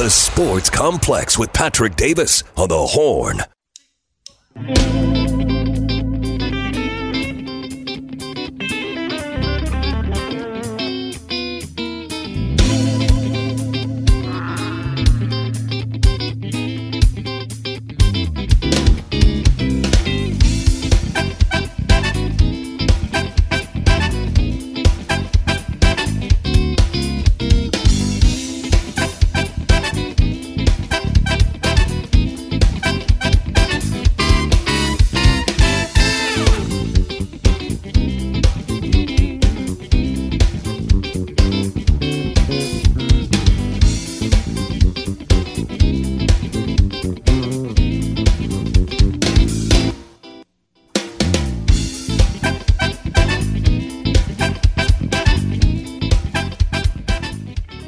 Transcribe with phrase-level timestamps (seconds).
[0.00, 3.42] The Sports Complex with Patrick Davis on the Horn.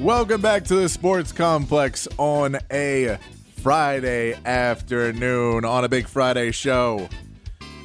[0.03, 3.19] Welcome back to the Sports Complex on a
[3.59, 7.09] Friday afternoon on a big Friday show.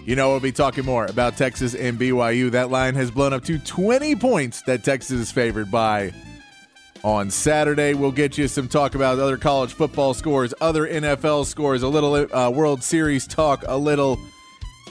[0.03, 2.49] You know, we'll be talking more about Texas and BYU.
[2.49, 6.11] That line has blown up to 20 points that Texas is favored by.
[7.03, 11.83] On Saturday, we'll get you some talk about other college football scores, other NFL scores,
[11.83, 14.19] a little uh, World Series talk, a little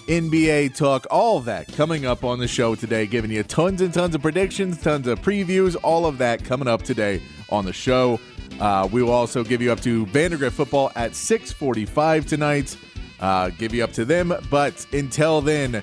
[0.06, 4.14] NBA talk, all that coming up on the show today, giving you tons and tons
[4.14, 8.20] of predictions, tons of previews, all of that coming up today on the show.
[8.60, 12.76] Uh, we will also give you up to Vandegrift football at 645 tonight.
[13.18, 14.32] Uh, give you up to them.
[14.48, 15.82] But until then,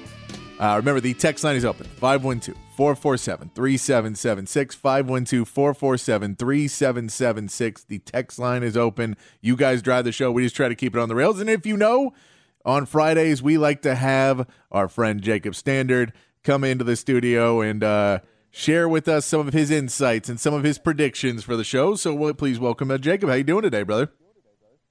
[0.60, 4.76] uh, remember the text line is open 512 447 3776.
[4.76, 7.84] 512 447 3776.
[7.84, 9.18] The text line is open.
[9.42, 10.32] You guys drive the show.
[10.32, 11.42] We just try to keep it on the rails.
[11.42, 12.14] And if you know,
[12.66, 16.14] on Fridays, we like to have our friend Jacob Standard
[16.44, 18.20] come into the studio and uh,
[18.52, 21.96] share with us some of his insights and some of his predictions for the show.
[21.96, 23.30] So well, please welcome uh, Jacob.
[23.30, 24.12] How you doing today, brother?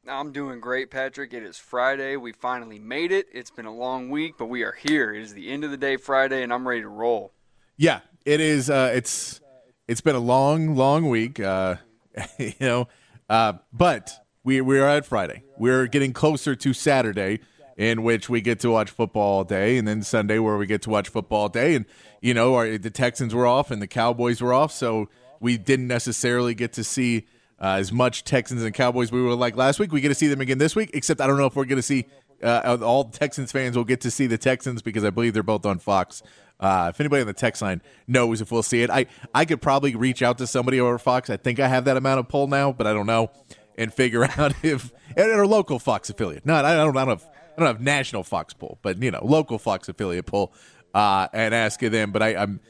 [0.09, 1.33] I'm doing great, Patrick.
[1.33, 2.17] It is Friday.
[2.17, 3.27] We finally made it.
[3.33, 5.15] It's been a long week, but we are here.
[5.15, 7.33] It is the end of the day Friday, and I'm ready to roll.
[7.77, 8.69] Yeah, it is.
[8.69, 9.41] Uh, it's
[9.87, 11.39] it's been a long, long week.
[11.39, 11.77] Uh,
[12.39, 12.89] you know,
[13.31, 14.13] uh, but
[14.43, 15.45] we we are at Friday.
[15.57, 17.41] We're getting closer to Saturday
[17.83, 20.83] in which we get to watch football all day, and then Sunday where we get
[20.83, 21.75] to watch football all day.
[21.75, 21.85] And
[22.21, 25.09] you know, our, the Texans were off and the Cowboys were off, so
[25.41, 27.27] we didn't necessarily get to see
[27.61, 29.91] uh, as much Texans and Cowboys we were like last week.
[29.91, 31.77] We get to see them again this week, except I don't know if we're going
[31.77, 32.07] to see
[32.43, 35.67] uh, all Texans fans will get to see the Texans because I believe they're both
[35.67, 36.23] on Fox.
[36.61, 39.61] Uh, if anybody on the text line knows if we'll see it, I, I could
[39.61, 41.29] probably reach out to somebody over Fox.
[41.31, 43.33] I think I have that amount of pull now, but I don't know,
[43.77, 46.47] and figure out if at our local Fox affiliate.
[46.47, 46.97] No, I don't.
[46.97, 50.27] I don't have I don't have national Fox poll, but you know, local Fox affiliate
[50.27, 50.53] poll,
[50.95, 52.13] uh, and ask them.
[52.13, 52.61] But I, I'm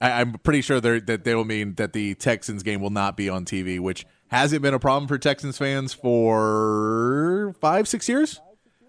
[0.00, 3.28] I, am pretty sure that they will mean that the Texans game will not be
[3.28, 8.40] on TV, which hasn't been a problem for Texans fans for five, six years.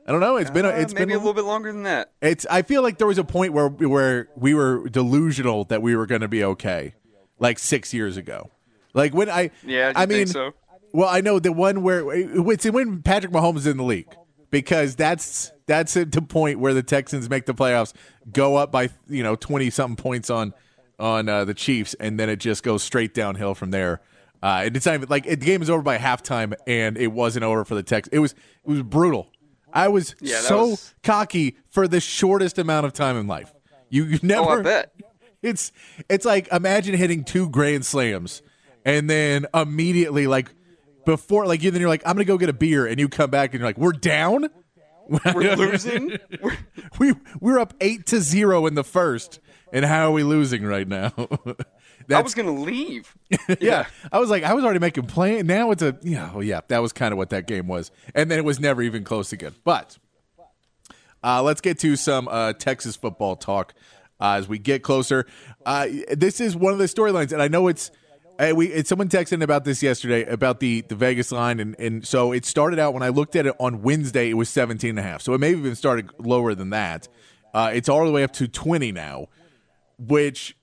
[0.08, 0.38] I don't know.
[0.38, 2.12] It's been a, it's uh, maybe been a little bit longer than that.
[2.22, 2.46] It's.
[2.50, 6.06] I feel like there was a point where where we were delusional that we were
[6.06, 6.94] going to be okay,
[7.40, 8.52] like six years ago.
[8.94, 10.54] Like when I yeah, I mean, so?
[10.94, 14.16] well, I know the one where it's when Patrick Mahomes is in the league
[14.56, 17.92] because that's that's at the point where the Texans make the playoffs,
[18.32, 20.54] go up by you know twenty something points on
[20.98, 24.00] on uh, the Chiefs, and then it just goes straight downhill from there.
[24.42, 27.08] Uh, and it's not even like it, the game is over by halftime, and it
[27.08, 28.14] wasn't over for the Texans.
[28.14, 29.30] It was it was brutal.
[29.74, 30.96] I was yeah, so was...
[31.04, 33.54] cocky for the shortest amount of time in life.
[33.90, 34.46] You, you never.
[34.46, 34.94] Oh, I bet.
[35.42, 35.74] It's
[36.08, 38.42] it's like imagine hitting two grand slams,
[38.86, 40.55] and then immediately like
[41.06, 43.30] before like you then you're like I'm gonna go get a beer and you come
[43.30, 44.50] back and you're like we're down.
[45.08, 46.18] We're losing.
[47.00, 49.40] we we're up eight to zero in the first,
[49.72, 51.14] and how are we losing right now?
[52.14, 53.16] I was gonna leave.
[53.48, 53.56] yeah.
[53.60, 53.86] yeah.
[54.12, 55.48] I was like, I was already making plan.
[55.48, 58.30] Now it's a, yeah, oh yeah, that was kind of what that game was, and
[58.30, 59.54] then it was never even close again.
[59.64, 59.98] But
[61.24, 63.74] uh, let's get to some uh, Texas football talk
[64.20, 65.26] uh, as we get closer.
[65.66, 67.92] Uh, this is one of the storylines, and I know it's
[68.38, 72.34] Hey, we someone texted about this yesterday about the, the Vegas line, and, and so
[72.34, 75.02] it started out when I looked at it on Wednesday, it was 17 and a
[75.02, 75.22] half.
[75.22, 77.08] So it may have even started lower than that.
[77.54, 79.28] Uh, it's all the way up to 20 now,
[79.98, 80.58] which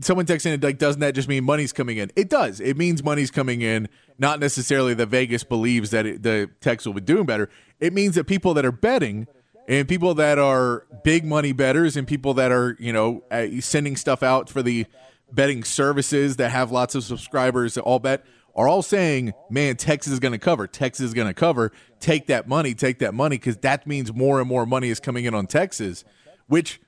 [0.00, 2.10] someone texting it like, doesn't that just mean money's coming in?
[2.16, 2.58] It does.
[2.58, 3.88] It means money's coming in.
[4.18, 7.48] Not necessarily that Vegas believes that it, the Tex will be doing better.
[7.78, 9.28] It means that people that are betting
[9.68, 13.96] and people that are big money bettors and people that are you know uh, sending
[13.96, 14.86] stuff out for the
[15.34, 18.24] betting services that have lots of subscribers that all bet
[18.56, 20.66] are all saying, man, Texas is going to cover.
[20.66, 21.72] Texas is going to cover.
[21.98, 25.24] Take that money, take that money, because that means more and more money is coming
[25.24, 26.04] in on Texas,
[26.46, 26.80] which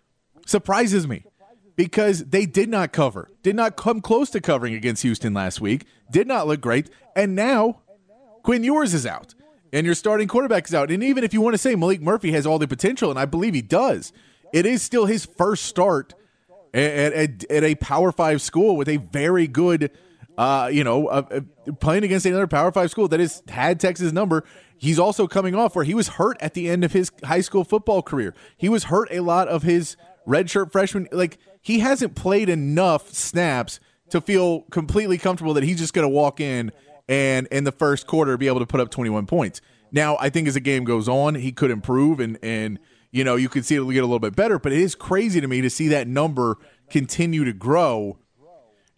[0.46, 1.25] surprises me
[1.75, 5.87] because they did not cover, did not come close to covering against Houston last week,
[6.10, 7.82] did not look great, and now
[8.43, 9.34] Quinn Ewers is out,
[9.72, 10.90] and your starting quarterback is out.
[10.90, 13.25] And even if you want to say Maalik Murphy has all the potential, and I
[13.26, 14.12] believe he does,
[14.52, 16.14] it is still his first start
[16.76, 19.90] at, at, at a Power Five school with a very good,
[20.37, 24.12] uh, you know, uh, uh, playing against another Power Five school that has had Texas
[24.12, 24.44] number.
[24.78, 27.64] He's also coming off where he was hurt at the end of his high school
[27.64, 28.34] football career.
[28.56, 29.96] He was hurt a lot of his
[30.26, 31.08] redshirt freshman.
[31.11, 33.81] Like he hasn't played enough snaps
[34.11, 36.72] to feel completely comfortable that he's just going to walk in
[37.08, 39.61] and in the first quarter be able to put up 21 points.
[39.93, 42.79] Now, I think as the game goes on, he could improve and and
[43.11, 44.94] you know, you could see it will get a little bit better, but it is
[44.94, 46.58] crazy to me to see that number
[46.91, 48.19] continue to grow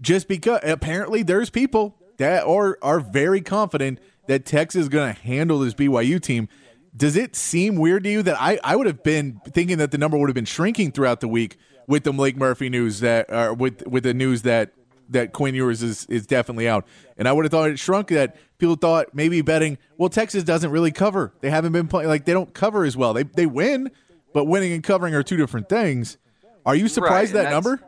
[0.01, 5.21] just because apparently there's people that are are very confident that Texas is going to
[5.21, 6.49] handle this BYU team.
[6.97, 9.99] Does it seem weird to you that I, I would have been thinking that the
[9.99, 11.57] number would have been shrinking throughout the week
[11.87, 14.73] with the Blake Murphy news that uh, with with the news that
[15.09, 18.09] that Quinn Ewers is is definitely out, and I would have thought it shrunk.
[18.09, 19.79] That people thought maybe betting.
[19.97, 21.33] Well, Texas doesn't really cover.
[21.41, 23.13] They haven't been playing like they don't cover as well.
[23.13, 23.91] They they win,
[24.33, 26.19] but winning and covering are two different things.
[26.67, 27.81] Are you surprised right, that number?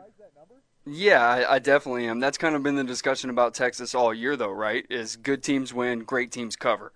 [0.85, 2.19] Yeah, I, I, definitely am.
[2.19, 4.83] That's kind of been the discussion about Texas all year, though, right?
[4.89, 6.91] Is good teams win, great teams cover.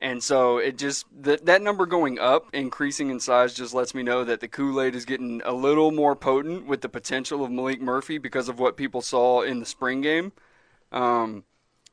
[0.00, 4.04] And so it just that that number going up, increasing in size, just lets me
[4.04, 7.50] know that the Kool Aid is getting a little more potent with the potential of
[7.50, 10.32] Maalik Murphy because of what people saw in the spring game.
[10.92, 11.44] Um,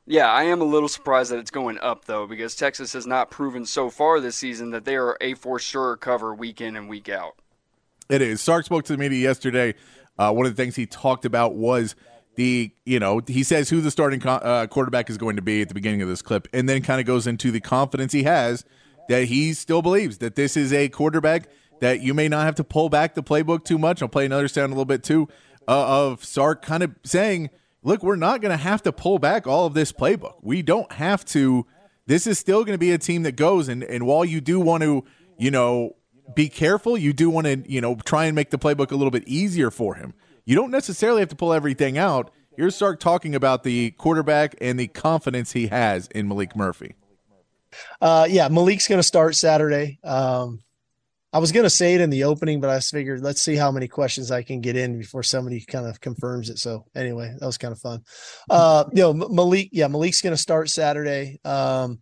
[0.06, 3.28] yeah, I am a little surprised that it's going up though, because Texas has not
[3.30, 6.88] proven so far this season that they are a for sure cover week in and
[6.88, 7.34] week out.
[8.08, 8.40] It is.
[8.40, 9.74] Sark spoke to the media yesterday.
[10.16, 11.96] Uh, one of the things he talked about was
[12.36, 15.62] the you know he says who the starting co- uh, quarterback is going to be
[15.62, 18.22] at the beginning of this clip, and then kind of goes into the confidence he
[18.22, 18.64] has
[19.08, 21.48] that he still believes that this is a quarterback
[21.80, 24.02] that you may not have to pull back the playbook too much.
[24.02, 25.28] I'll play another sound a little bit too
[25.66, 27.50] uh, of Sark kind of saying,
[27.82, 30.36] "Look, we're not going to have to pull back all of this playbook.
[30.42, 31.66] We don't have to.
[32.06, 34.60] This is still going to be a team that goes and and while you do
[34.60, 35.04] want to,
[35.38, 35.96] you know."
[36.34, 36.98] Be careful.
[36.98, 39.70] You do want to, you know, try and make the playbook a little bit easier
[39.70, 40.12] for him
[40.46, 42.30] you don't necessarily have to pull everything out.
[42.56, 46.94] Here's Sark talking about the quarterback and the confidence he has in Maalik Murphy.
[48.00, 49.98] Uh, yeah, Maalik's going to start Saturday.
[50.02, 50.60] Um,
[51.32, 53.70] I was going to say it in the opening, but I figured let's see how
[53.70, 56.58] many questions I can get in before somebody kind of confirms it.
[56.58, 58.02] So anyway, that was kind of fun.
[58.48, 61.38] Uh, you know, Maalik, yeah, Maalik's going to start Saturday.
[61.44, 62.00] Um,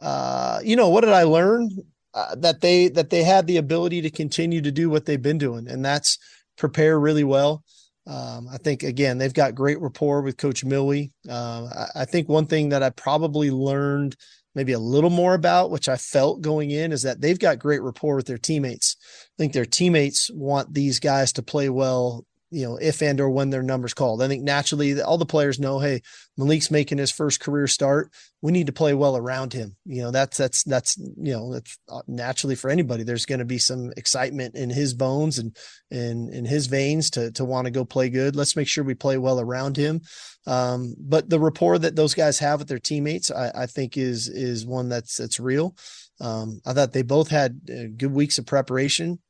[0.00, 1.70] uh, you know, what did I learn?
[2.12, 5.38] Uh, that they that they had the ability to continue to do what they've been
[5.38, 6.18] doing, and that's
[6.60, 7.64] prepare really well.
[8.06, 11.10] Um, I think again they've got great rapport with Coach Milwee.
[11.28, 14.16] Uh, I, I, think one thing that I probably learned
[14.54, 17.82] maybe a little more about, which I felt going in, is that they've got great
[17.82, 18.96] rapport with their teammates.
[19.00, 23.30] I think their teammates want these guys to play well you know, if and or
[23.30, 24.22] when their numbers called.
[24.22, 26.02] I think naturally all the players know, hey,
[26.38, 28.10] Maalik's making his first career start.
[28.42, 29.76] We need to play well around him.
[29.84, 33.04] You know, that's that's that's you know, that's uh, naturally for anybody.
[33.04, 35.56] There's going to be some excitement in his bones and
[35.90, 38.34] in in his veins to to want to go play good.
[38.34, 40.00] Let's make sure we play well around him.
[40.46, 44.28] Um, but the rapport that those guys have with their teammates, I, I think is
[44.28, 45.76] is one that's that's real.
[46.20, 49.20] Um, I thought they both had uh, good weeks of preparation.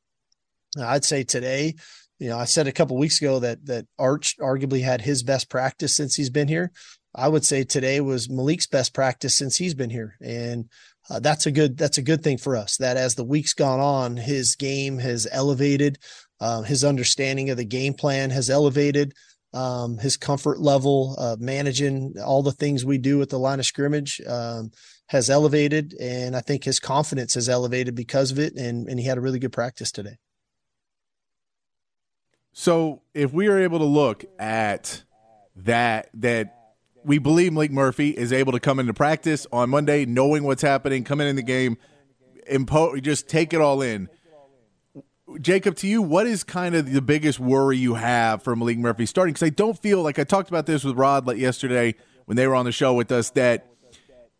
[0.79, 1.75] I'd say today
[2.21, 5.49] you know, I said a couple weeks ago that that Arch arguably had his best
[5.49, 6.71] practice since he's been here.
[7.15, 10.69] I would say today was Maalik's best practice since he's been here, and
[11.09, 12.77] uh, that's a good that's a good thing for us.
[12.77, 15.97] That as the weeks gone on, his game has elevated,
[16.39, 19.15] uh, his understanding of the game plan has elevated,
[19.55, 23.65] um, his comfort level uh, managing all the things we do at the line of
[23.65, 24.69] scrimmage um,
[25.07, 28.55] has elevated, and I think his confidence has elevated because of it.
[28.55, 30.17] And and he had a really good practice today.
[32.53, 35.03] So if we are able to look at
[35.55, 40.43] that, that we believe Maalik Murphy is able to come into practice on Monday, knowing
[40.43, 41.77] what's happening, come in, the game,
[42.47, 44.09] impose, just take it all in.
[45.39, 49.05] Jacob, to you, what is kind of the biggest worry you have for Maalik Murphy
[49.05, 49.33] starting?
[49.33, 52.55] Because I don't feel like I talked about this with Rod yesterday when they were
[52.55, 53.70] on the show with us that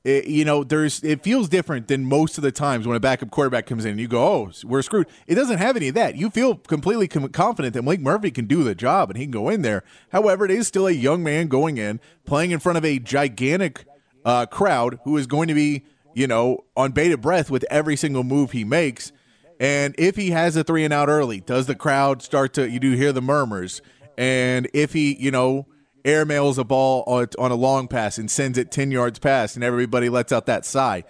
[0.04, 3.30] it, you know, there's it feels different than most of the times when a backup
[3.30, 3.92] quarterback comes in.
[3.92, 5.08] and You go, oh, we're screwed.
[5.28, 6.16] It doesn't have any of that.
[6.16, 9.32] You feel completely com- confident that Maalik Murphy can do the job and he can
[9.32, 9.84] go in there.
[10.12, 13.86] However, it is still a young man going in, playing in front of a gigantic
[14.26, 15.84] uh, crowd who is going to be,
[16.16, 19.12] you know, on bated breath with every single move he makes.
[19.60, 22.68] And if he has a three and out early, does the crowd start to?
[22.68, 23.84] You do hear the murmurs.
[24.18, 25.68] And if he, you know,
[26.04, 27.04] airmails a ball
[27.38, 30.66] on, a long pass and sends it 10 yards past and everybody lets out that
[30.66, 31.04] sigh.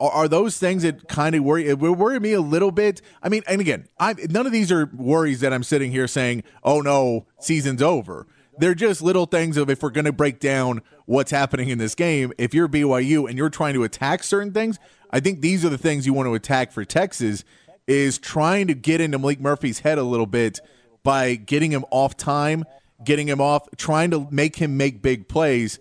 [0.00, 3.02] Are, are those things that kind of worry, it worry me a little bit?
[3.22, 6.44] I mean, and again, I none of these are worries that I'm sitting here saying,
[6.62, 8.26] oh no, season's over.
[8.58, 11.94] They're just little things of if we're going to break down what's happening in this
[11.94, 14.78] game, if you're BYU and you're trying to attack certain things,
[15.10, 17.44] I think these are the things you want to attack for Texas
[17.86, 20.60] is trying to get into Maalik Murphy's head a little bit
[21.02, 22.64] by getting him off time–
[23.04, 25.78] getting him off, trying to make him make big plays.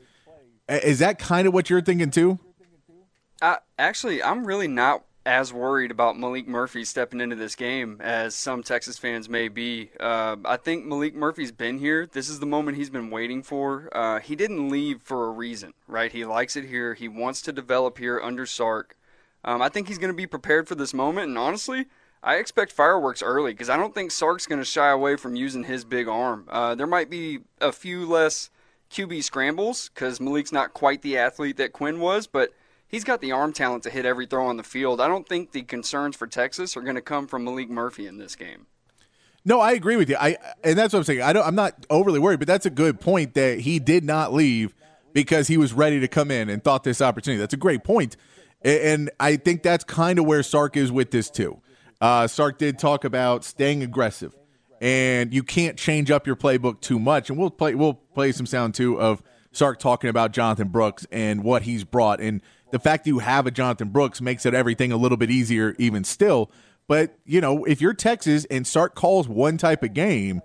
[0.68, 2.40] Is that kind of what you're thinking too?
[3.42, 8.34] Uh, actually, I'm really not as worried about Maalik Murphy stepping into this game as
[8.34, 9.92] some Texas fans may be.
[10.00, 12.08] Uh, I think Maalik Murphy's been here.
[12.12, 13.90] This is the moment he's been waiting for.
[13.92, 16.12] Uh, he didn't leave for a reason, right?
[16.12, 16.94] He likes it here.
[16.96, 18.96] He wants to develop here under Sark.
[19.44, 21.86] Um, I think he's going to be prepared for this moment, and honestly,
[22.24, 25.63] I expect fireworks early because I don't think Sark's going to shy away from using
[25.63, 26.46] his big arm.
[26.50, 28.50] Uh, there might be a few less
[28.92, 32.51] QB scrambles because Maalik's not quite the athlete that Quinn was, but
[32.88, 35.01] he's got the arm talent to hit every throw on the field.
[35.01, 38.18] I don't think the concerns for Texas are going to come from Maalik Murphy in
[38.18, 38.68] this game.
[39.44, 40.18] No, I agree with you.
[40.20, 41.24] I and that's what I'm saying.
[41.24, 41.48] I don't.
[41.48, 44.75] I'm not overly worried, but that's a good point that he did not leave
[45.13, 47.40] because he was ready to come in and thought this opportunity.
[47.40, 48.18] That's a great point.
[48.63, 51.60] point, and I think that's kind of where Sark is with this too.
[52.01, 54.36] Uh, Sark did talk about staying aggressive,
[54.81, 57.29] and you can't change up your playbook too much.
[57.29, 61.43] And we'll play we'll play some sound too of Sark talking about Jonathan Brooks and
[61.43, 62.41] what he's brought, and
[62.72, 65.75] the fact that you have a Jonathan Brooks makes it everything a little bit easier,
[65.77, 66.50] even still.
[66.88, 70.41] But you know, if you're Texas and Sark calls one type of game,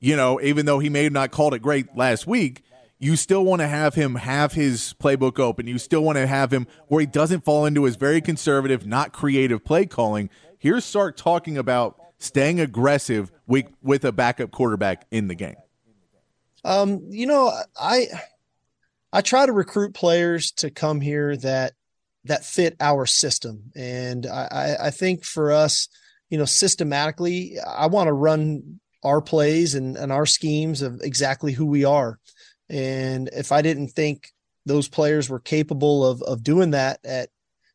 [0.00, 2.62] you know, even though he may have not called it great last week,
[2.98, 5.66] you still want to have him have his playbook open.
[5.66, 9.12] You still want to have him where he doesn't fall into his very conservative, not
[9.12, 10.30] creative play calling
[10.66, 15.54] Here's Sark talking about staying aggressive with, with a backup quarterback in the game.
[16.64, 18.08] Um, you know, I
[19.12, 21.74] I try to recruit players to come here that
[22.24, 25.86] that fit our system, and I, I think for us,
[26.30, 31.52] you know, systematically, I want to run our plays and, and our schemes of exactly
[31.52, 32.18] who we are.
[32.68, 34.32] And if I didn't think
[34.64, 37.28] those players were capable of of doing that at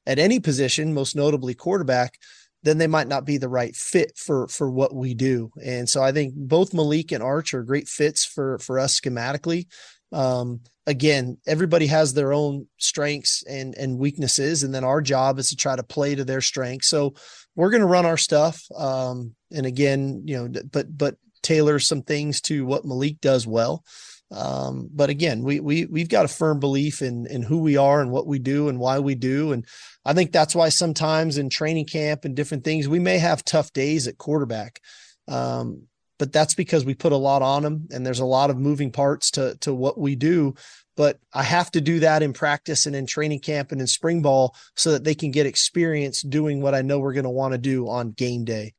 [0.05, 2.17] at any position, most notably quarterback,
[2.63, 5.51] then they might not be the right fit for for what we do.
[5.63, 9.67] And so I think both Maalik and Arch are great fits for for us schematically.
[10.11, 15.49] Um, again, everybody has their own strengths and and weaknesses, and then our job is
[15.49, 16.87] to try to play to their strengths.
[16.87, 17.15] So
[17.55, 18.63] we're going to run our stuff.
[18.75, 23.83] Um, and again, you know, but but tailor some things to what Maalik does well.
[24.31, 28.01] Um, but again, we we we've got a firm belief in in who we are
[28.01, 29.51] and what we do and why we do.
[29.51, 29.65] And
[30.05, 33.73] I think that's why sometimes in training camp and different things, we may have tough
[33.73, 34.79] days at quarterback.
[35.27, 38.57] Um, but that's because we put a lot on them and there's a lot of
[38.57, 40.53] moving parts to to what we do.
[40.95, 44.21] But I have to do that in practice and in training camp and in spring
[44.21, 47.53] ball so that they can get experience doing what I know we're going to want
[47.53, 48.75] to do on game day.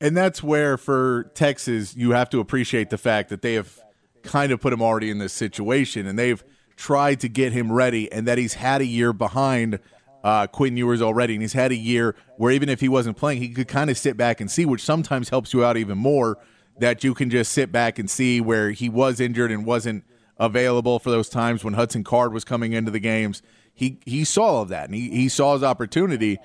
[0.00, 3.80] And that's where for Texas, you have to appreciate the fact that they have
[4.28, 6.44] kind of put him already in this situation, and they've
[6.76, 9.80] tried to get him ready, and that he's had a year behind
[10.22, 13.40] uh, Quinn Ewers already, and he's had a year where even if he wasn't playing,
[13.40, 16.38] he could kind of sit back and see, which sometimes helps you out even more.
[16.78, 20.04] That you can just sit back and see where he was injured and wasn't
[20.36, 23.42] available for those times when Hudson Card was coming into the games.
[23.74, 26.38] He he saw all of that, and he, he saw his opportunity.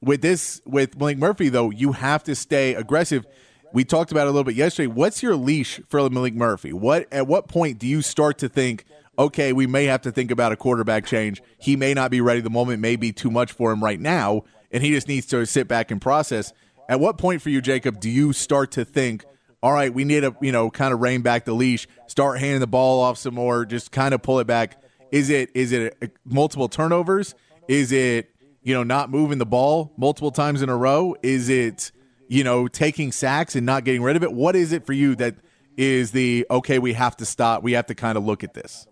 [0.00, 3.26] With this, with Blake Murphy, though, you have to stay aggressive
[3.72, 4.86] we talked about it a little bit yesterday.
[4.86, 6.72] What's your leash for Maalik Murphy?
[6.72, 8.84] What at what point do you start to think,
[9.18, 11.42] okay, we may have to think about a quarterback change?
[11.58, 12.40] He may not be ready.
[12.40, 15.44] The moment may be too much for him right now, and he just needs to
[15.46, 16.52] sit back and process.
[16.88, 19.24] At what point for you, Jacob, do you start to think,
[19.62, 22.60] all right, we need to, you know, kind of rein back the leash, start handing
[22.60, 24.82] the ball off some more, just kind of pull it back?
[25.12, 27.34] Is it is it uh, multiple turnovers?
[27.68, 28.30] Is it
[28.62, 31.14] you know not moving the ball multiple times in a row?
[31.22, 31.92] Is it
[32.30, 34.32] you know, taking sacks and not getting rid of it?
[34.32, 35.34] What is it for you that
[35.76, 38.86] is the okay, we have to stop, we have to kind of look at this?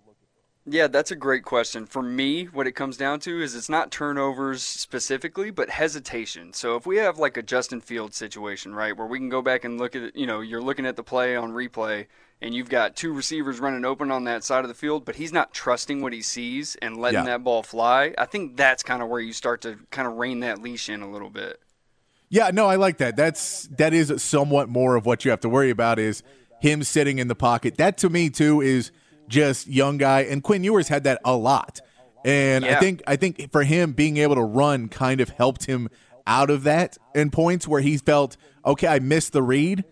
[0.67, 1.87] Yeah, that's a great question.
[1.87, 6.53] For me, what it comes down to is it's not turnovers specifically, but hesitation.
[6.53, 9.65] So if we have like a Justin Field situation, right, where we can go back
[9.65, 12.07] and look at you know, you're looking at the play on replay
[12.43, 15.33] and you've got two receivers running open on that side of the field, but he's
[15.33, 17.27] not trusting what he sees and letting yeah.
[17.27, 18.15] that ball fly.
[18.19, 21.03] I think that's kind of where you start to kind of rein that leash in
[21.03, 21.61] a little bit.
[22.31, 23.17] Yeah, no, I like that.
[23.17, 26.23] That's that is somewhat more of what you have to worry about is
[26.61, 27.77] him sitting in the pocket.
[27.77, 28.91] That to me too is
[29.29, 30.23] just young guy.
[30.23, 31.81] And Quinn Ewers had that a lot.
[32.25, 32.77] And yeah.
[32.77, 35.89] I think I think for him being able to run kind of helped him
[36.27, 39.85] out of that in points where he felt, okay, I missed the read.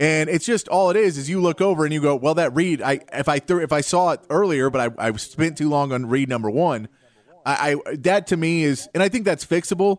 [0.00, 2.54] And it's just all it is is you look over and you go, well, that
[2.54, 5.68] read, I if I th- if I saw it earlier, but I, I spent too
[5.68, 6.88] long on read number one.
[7.44, 9.98] I, I that to me is, and I think that's fixable.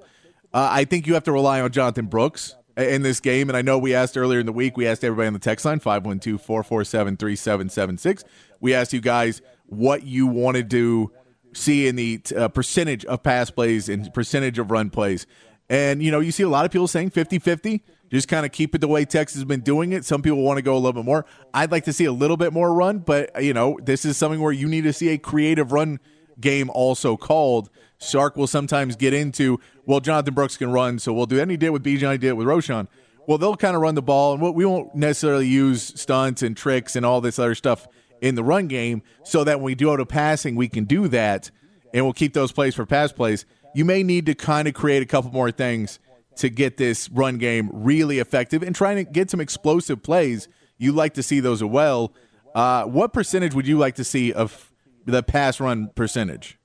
[0.54, 3.50] Uh, I think you have to rely on Jonathan Brooks in this game.
[3.50, 5.66] And I know we asked earlier in the week, we asked everybody on the text
[5.66, 8.24] line 512 447 3776
[8.60, 11.12] we asked you guys what you wanted to
[11.54, 15.26] see in the uh, percentage of pass plays and percentage of run plays.
[15.70, 17.84] And, you know, you see a lot of people saying 50 50.
[18.12, 20.04] Just kind of keep it the way Texas has been doing it.
[20.04, 21.28] Some people want to go a little bit more.
[21.54, 24.42] I'd like to see a little bit more run, but, you know, this is something
[24.42, 26.00] where you need to see a creative run
[26.40, 27.70] game also called.
[28.00, 29.60] Sark will sometimes get into,
[29.90, 31.40] well, Jonathan Brooks can run, so we'll do.
[31.40, 32.88] And he with Bijan, he did it with Roschon.
[33.26, 36.96] Well, they'll kind of run the ball, and we won't necessarily use stunts and tricks
[36.96, 37.88] and all this other stuff
[38.22, 41.08] in the run game so that when we do go to passing, we can do
[41.08, 41.50] that
[41.92, 43.46] and we'll keep those plays for pass plays.
[43.74, 46.00] You may need to kind of create a couple more things
[46.36, 50.48] to get this run game really effective and trying to get some explosive plays.
[50.78, 52.14] You like to see those as well.
[52.54, 54.72] Uh, what percentage would you like to see of
[55.08, 56.60] the pass run percentage?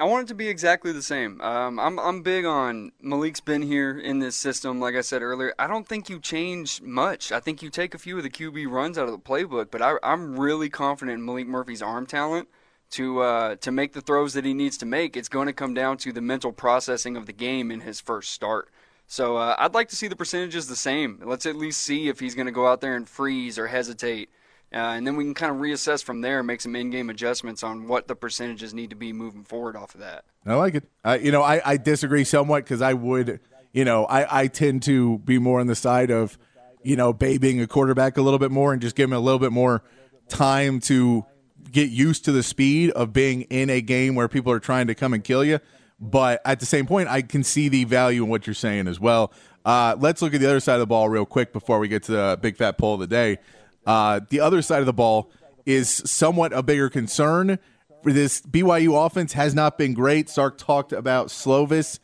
[0.00, 1.42] I want it to be exactly the same.
[1.42, 4.80] Um, I'm I'm big on Maalik's been here in this system.
[4.80, 7.30] Like I said earlier, I don't think you change much.
[7.30, 9.82] I think you take a few of the QB runs out of the playbook, but
[9.82, 12.48] I, am really confident in Maalik Murphy's arm talent
[12.92, 15.18] to uh, to make the throws that he needs to make.
[15.18, 18.30] It's going to come down to the mental processing of the game in his first
[18.30, 18.70] start.
[19.06, 21.20] So uh, I'd like to see the percentages the same.
[21.22, 24.30] Let's at least see if he's going to go out there and freeze or hesitate
[24.72, 27.62] uh, and then we can kind of reassess from there and make some in-game adjustments
[27.62, 30.24] on what the percentages need to be moving forward off of that.
[30.46, 30.84] I like it.
[31.04, 33.40] Uh, you know, I, I disagree somewhat because I would,
[33.72, 36.38] you know, I, I tend to be more on the side of,
[36.82, 39.40] you know, babying a quarterback a little bit more and just give him a little
[39.40, 39.82] bit more
[40.28, 41.26] time to
[41.70, 44.94] get used to the speed of being in a game where people are trying to
[44.94, 45.58] come and kill you.
[46.00, 48.98] But at the same point, I can see the value in what you're saying as
[48.98, 49.32] well.
[49.64, 52.04] Uh, let's look at the other side of the ball real quick before we get
[52.04, 53.38] to the big fat poll of the day.
[53.86, 55.30] Uh, the other side of the ball
[55.66, 57.58] is somewhat a bigger concern.
[58.02, 60.28] For this BYU offense has not been great.
[60.30, 61.98] Sark talked about Slovis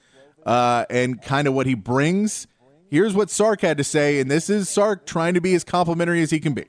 [0.45, 2.47] uh, and kind of what he brings.
[2.91, 6.23] Here's what Sark had to say, and this is Sark trying to be as complimentary
[6.23, 6.67] as he can be.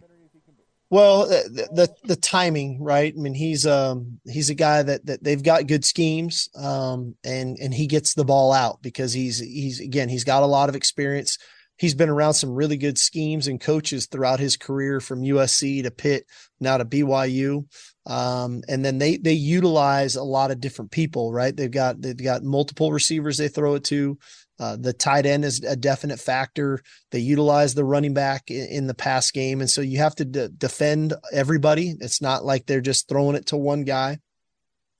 [0.90, 3.14] Well, the, the, the timing, right?
[3.16, 7.58] I mean, he's um he's a guy that that they've got good schemes, um, and
[7.60, 10.76] and he gets the ball out because he's he's again he's got a lot of
[10.76, 11.38] experience
[11.78, 15.92] he's been around some really good schemes and coaches throughout his career from USC to
[15.92, 16.26] Pitt,
[16.60, 17.66] now to BYU.
[18.06, 21.56] Um, and then they they utilize a lot of different people, right?
[21.56, 24.18] They've got they've got multiple receivers they throw it to.
[24.60, 26.82] Uh, the tight end is a definite factor.
[27.12, 30.26] They utilize the running back in, in the pass game, and so you have to
[30.26, 31.96] de- defend everybody.
[32.00, 34.20] It's not like they're just throwing it to one guy.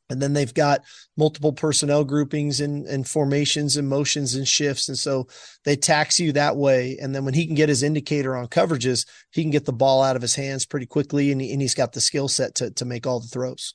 [0.10, 0.82] And then they've got
[1.18, 4.88] multiple personnel groupings and, and formations and motions and shifts.
[4.88, 5.28] And so
[5.66, 6.98] they tax you that way.
[7.02, 10.02] And then when he can get his indicator on coverages, he can get the ball
[10.02, 11.32] out of his hands pretty quickly.
[11.32, 13.74] And, he, and he's got the skill set to, to make all the throws.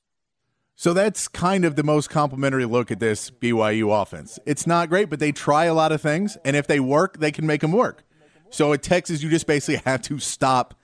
[0.75, 4.39] So that's kind of the most complimentary look at this BYU offense.
[4.47, 6.39] It's not great, but they try a lot of things.
[6.45, 8.05] And if they work, they can make them work.
[8.51, 10.75] So at Texas, you just basically have to stop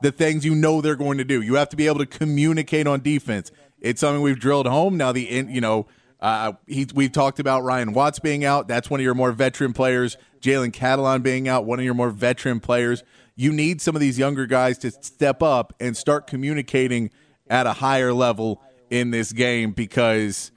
[0.00, 1.40] the things you know they're going to do.
[1.40, 3.52] You have to be able to communicate on defense.
[3.82, 4.96] It's something we've drilled home.
[4.96, 5.86] Now the you know
[6.20, 8.68] uh, he, we've talked about Ryan Watts being out.
[8.68, 10.16] That's one of your more veteran players.
[10.40, 13.02] Jalen Catalon being out, one of your more veteran players.
[13.34, 17.10] You need some of these younger guys to step up and start communicating
[17.50, 20.52] at a higher level in this game because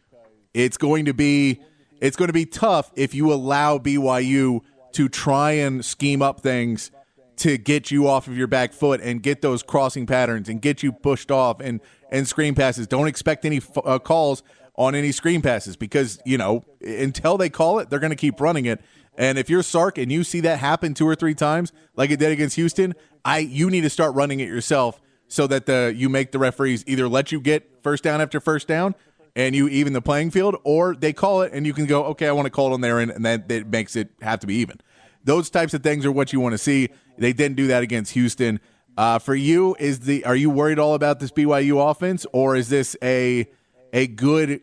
[0.53, 1.61] it's going to be
[1.99, 4.61] it's going to be tough if you allow BYU
[4.91, 6.91] to try and scheme up things
[7.38, 10.84] to get you off of your back foot and get those crossing patterns and get
[10.84, 12.88] you pushed off and and screen passes.
[12.88, 14.43] Don't expect any uh, calls
[14.76, 18.39] on any screen passes because you know until they call it, they're going to keep
[18.39, 18.82] running it.
[19.17, 22.19] And if you're Sark and you see that happen two or three times, like it
[22.19, 22.93] did against Houston,
[23.24, 26.84] I you need to start running it yourself so that the you make the referees
[26.88, 28.95] either let you get first down after first down
[29.36, 32.28] and you even the playing field, or they call it and you can go, okay,
[32.28, 34.48] I want to call it on there, and, and that, that makes it have to
[34.48, 34.80] be even.
[35.25, 36.89] Those types of things are what you want to see.
[37.17, 38.59] They didn't do that against Houston.
[38.97, 42.69] Uh, for you, is the are you worried all about this BYU offense, or is
[42.69, 43.45] this a
[43.91, 44.61] a good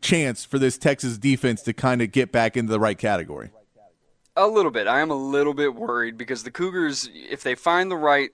[0.00, 3.50] chance for this Texas defense to kind of get back into the right category?
[4.36, 4.86] A little bit.
[4.86, 8.30] I am a little bit worried because the Cougars, if they find the right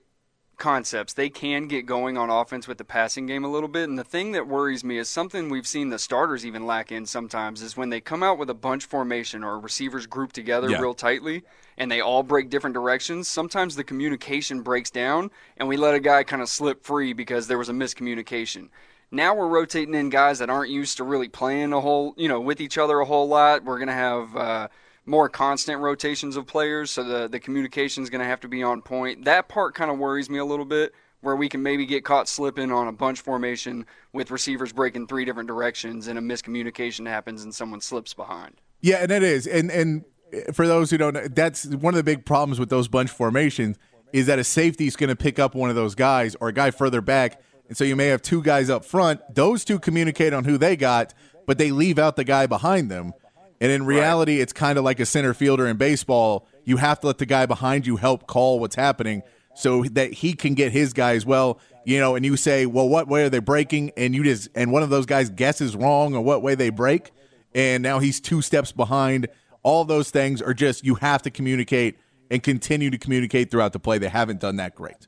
[0.57, 3.89] concepts, they can get going on offense with the passing game a little bit.
[3.89, 7.05] And the thing that worries me is something we've seen the starters even lack in
[7.05, 10.79] sometimes is when they come out with a bunch formation or receivers grouped together yeah.
[10.79, 11.43] real tightly
[11.77, 13.27] and they all break different directions.
[13.27, 17.47] Sometimes the communication breaks down and we let a guy kind of slip free because
[17.47, 18.69] there was a miscommunication.
[19.11, 22.41] Now we're rotating in guys that aren't used to really playing a whole, you know,
[22.41, 23.63] with each other a whole lot.
[23.63, 24.67] We're going to have, uh,
[25.05, 28.63] more constant rotations of players, so the the communication is going to have to be
[28.63, 29.25] on point.
[29.25, 32.27] That part kind of worries me a little bit, where we can maybe get caught
[32.27, 37.43] slipping on a bunch formation with receivers breaking three different directions and a miscommunication happens
[37.43, 38.55] and someone slips behind.
[38.81, 40.05] Yeah, and it is, and and
[40.53, 43.77] for those who don't know, that's one of the big problems with those bunch formations
[44.11, 46.53] is that a safety is going to pick up one of those guys or a
[46.53, 49.21] guy further back, and so you may have two guys up front.
[49.33, 51.13] Those two communicate on who they got,
[51.47, 53.13] but they leave out the guy behind them.
[53.63, 54.41] And in reality, right.
[54.41, 56.45] it's kind of like a center fielder in baseball.
[56.65, 59.23] You have to let the guy behind you help call what's happening
[59.55, 61.61] so that he can get his guy as well.
[61.85, 63.93] You know, and you say, well, what way are they breaking?
[63.95, 67.11] And you just, and one of those guys guesses wrong on what way they break.
[67.55, 69.29] And now he's two steps behind.
[69.63, 71.97] All those things are just, you have to communicate
[72.29, 73.97] and continue to communicate throughout the play.
[73.97, 75.07] They haven't done that great.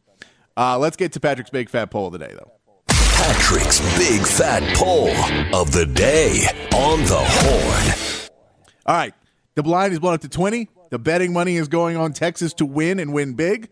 [0.56, 2.54] Uh, let's get to Patrick's big fat poll of the day, though.
[2.88, 5.10] Patrick's big fat poll
[5.54, 8.25] of the day on the horn.
[8.86, 9.14] All right.
[9.56, 10.70] The blind is blown up to 20.
[10.92, 13.70] The betting money is going on Texas to win and win big.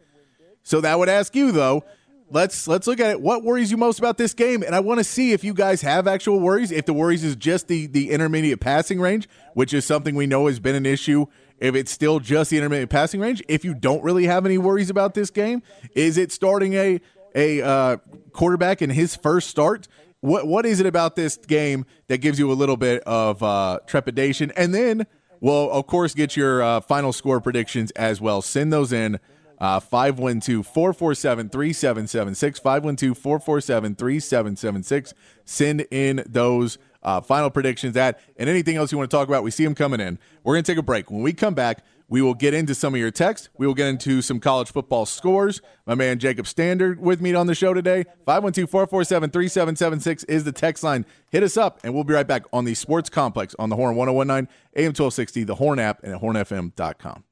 [0.63, 1.83] So that would ask you though,
[2.31, 3.21] let's let's look at it.
[3.21, 4.63] What worries you most about this game?
[4.63, 6.71] And I want to see if you guys have actual worries.
[6.71, 10.47] If the worries is just the the intermediate passing range, which is something we know
[10.47, 11.25] has been an issue.
[11.59, 14.89] If it's still just the intermediate passing range, if you don't really have any worries
[14.89, 15.61] about this game,
[15.95, 16.99] is it starting a
[17.35, 17.97] a uh,
[18.31, 19.87] quarterback in his first start
[20.23, 23.79] what what is it about this game that gives you a little bit of uh,
[23.85, 24.53] trepidation?
[24.55, 25.05] And then
[25.41, 28.41] we'll of course get your uh, final score predictions as well.
[28.41, 29.19] Send those in.
[29.59, 32.59] Uh, 512 447 3776.
[32.59, 35.13] 512 447 3776.
[35.45, 39.43] Send in those uh, final predictions at and anything else you want to talk about.
[39.43, 40.19] We see them coming in.
[40.43, 41.11] We're going to take a break.
[41.11, 43.49] When we come back, we will get into some of your text.
[43.57, 45.63] We will get into some college football scores.
[45.87, 48.03] My man Jacob Standard with me on the show today.
[48.23, 51.07] 512 447 3776 is the text line.
[51.31, 53.95] Hit us up, and we'll be right back on the Sports Complex on the Horn
[53.95, 57.23] 1019 AM 1260, the Horn app, and at hornfm.com.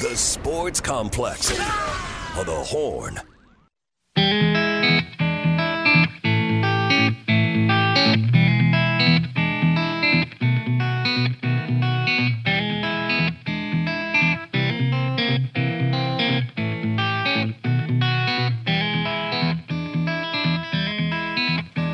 [0.00, 1.60] The Sports Complex
[2.38, 3.20] on the Horn.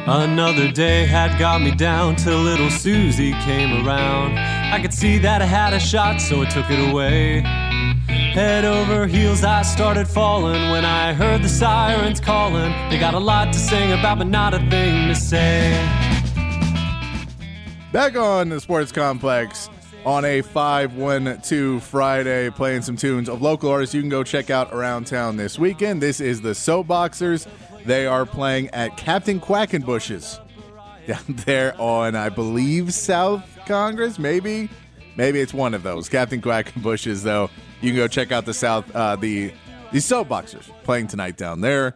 [0.09, 4.39] Another day had got me down till little Susie came around.
[4.39, 7.41] I could see that I had a shot, so I took it away.
[8.07, 12.71] Head over heels, I started falling when I heard the sirens calling.
[12.89, 15.73] They got a lot to sing about, but not a thing to say.
[17.91, 19.69] Back on the Sports Complex
[20.05, 24.73] on a 512 Friday, playing some tunes of local artists you can go check out
[24.73, 26.01] around town this weekend.
[26.01, 27.49] This is the Soapboxers.
[27.87, 30.41] They are playing at Captain Quackenbush's
[31.07, 34.19] down there on, I believe, South Congress.
[34.19, 34.69] Maybe,
[35.17, 36.09] maybe it's one of those.
[36.09, 37.49] Captain Quackenbush's, though.
[37.81, 39.53] You can go check out the South, uh, the
[39.93, 41.95] the Soapboxers playing tonight down there.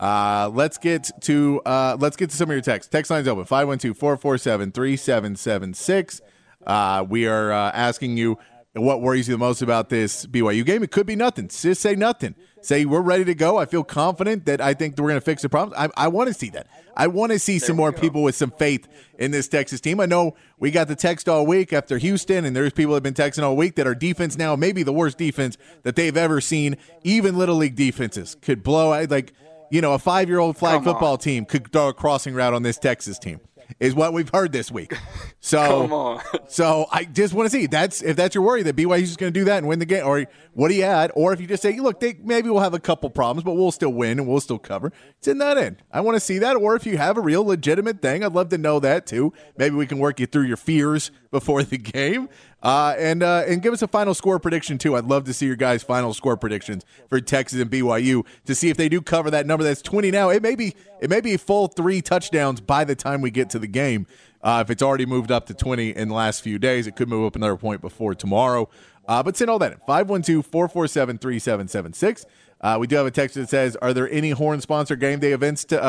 [0.00, 2.90] Uh, let's get to uh, let's get to some of your texts.
[2.90, 6.22] Text lines open 512-447-3776.
[6.66, 8.38] Uh, we are uh, asking you
[8.84, 10.82] what worries you the most about this BYU game.
[10.82, 11.48] It could be nothing.
[11.48, 12.34] Just say nothing
[12.66, 13.56] say we're ready to go.
[13.58, 15.76] I feel confident that I think we're going to fix the problems.
[15.78, 16.66] I, I want to see that.
[16.96, 18.00] I want to see there some more go.
[18.00, 20.00] people with some faith in this Texas team.
[20.00, 23.14] I know we got the text all week after Houston, and there's people that have
[23.14, 26.40] been texting all week that our defense now maybe the worst defense that they've ever
[26.40, 26.76] seen.
[27.02, 29.32] Even little league defenses could blow like
[29.70, 31.18] you know a five year old flag Come football on.
[31.18, 33.40] team could throw a crossing route on this Texas team
[33.80, 34.94] is what we've heard this week.
[35.46, 39.18] So, so I just want to see that's if that's your worry that BYU's just
[39.20, 41.40] going to do that and win the game, or what do you add, or if
[41.40, 44.18] you just say, look, they, maybe we'll have a couple problems, but we'll still win
[44.18, 44.92] and we'll still cover.
[45.18, 45.84] It's in that end.
[45.92, 48.48] I want to see that, or if you have a real legitimate thing, I'd love
[48.48, 49.32] to know that too.
[49.56, 52.28] Maybe we can work you through your fears before the game.
[52.62, 54.96] Uh, and uh, and give us a final score prediction too.
[54.96, 58.70] I'd love to see your guys' final score predictions for Texas and BYU to see
[58.70, 59.62] if they do cover that number.
[59.62, 60.30] That's twenty now.
[60.30, 63.58] It may be it may be full three touchdowns by the time we get to
[63.58, 64.06] the game.
[64.42, 67.08] Uh, if it's already moved up to 20 in the last few days, it could
[67.08, 68.68] move up another point before tomorrow.
[69.08, 72.24] Uh, but send all that in 512 447 3776.
[72.60, 75.32] Uh, We do have a text that says, Are there any Horn sponsor game day
[75.32, 75.82] events to,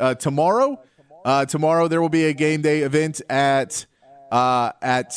[0.00, 0.80] uh, tomorrow?
[1.48, 3.86] Tomorrow there will be a game day event at
[4.30, 5.16] uh, at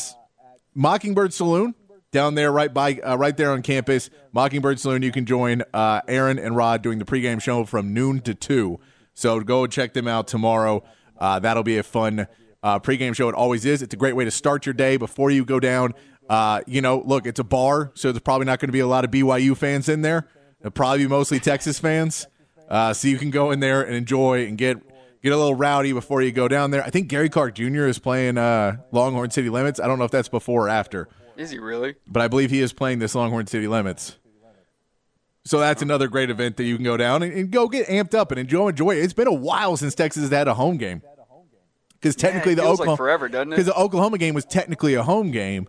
[0.76, 1.76] Mockingbird Saloon
[2.12, 4.10] down there, right by uh, right there on campus.
[4.32, 5.02] Mockingbird Saloon.
[5.02, 8.80] You can join uh, Aaron and Rod doing the pregame show from noon to two.
[9.14, 10.84] So go check them out tomorrow.
[11.18, 12.28] Uh, that'll be a fun
[12.64, 13.30] uh, pregame show.
[13.30, 13.82] It always is.
[13.82, 15.94] It's a great way to start your day before you go down.
[16.30, 18.88] Uh, you know, look, it's a bar, so there's probably not going to be a
[18.88, 20.28] lot of BYU fans in there.
[20.60, 22.28] It'll probably be mostly Texas fans.
[22.70, 24.78] So you can go in there and enjoy and get
[25.22, 26.84] get a little rowdy before you go down there.
[26.84, 27.86] I think Gary Clark Jr.
[27.86, 29.80] is playing uh, Longhorn City Limits.
[29.80, 31.96] I don't know if that's before or after, Is he really?
[32.08, 34.18] but I believe he is playing this Longhorn City Limits.
[35.46, 38.14] So that's another great event that you can go down and, and go get amped
[38.14, 39.04] up and enjoy enjoy it.
[39.04, 41.02] It's been a while since Texas has had a home game
[41.94, 43.56] because technically it the feels like Oklahoma forever, doesn't it?
[43.56, 45.68] Because the Oklahoma game was technically a home game,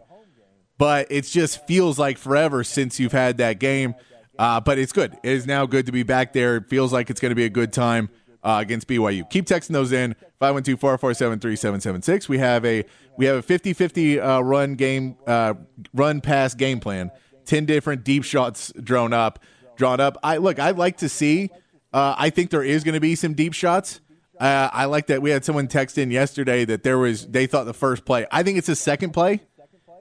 [0.77, 3.95] but it just feels like forever since you've had that game.
[4.39, 5.17] Uh, but it's good.
[5.23, 6.57] It is now good to be back there.
[6.57, 8.09] It feels like it's going to be a good time
[8.43, 9.29] uh, against BYU.
[9.31, 12.29] Keep texting those in 512-447-3776.
[12.29, 12.85] We have a
[13.17, 15.55] we have a 50-50 uh, run game uh,
[15.95, 17.11] run pass game plan.
[17.47, 19.41] 10 different deep shots drawn up,
[19.77, 20.17] drawn up.
[20.23, 21.51] I look, I'd like to see
[21.93, 24.01] uh, I think there is going to be some deep shots.
[24.39, 27.65] Uh, I like that we had someone text in yesterday that there was they thought
[27.65, 28.27] the first play.
[28.31, 29.41] I think it's the second play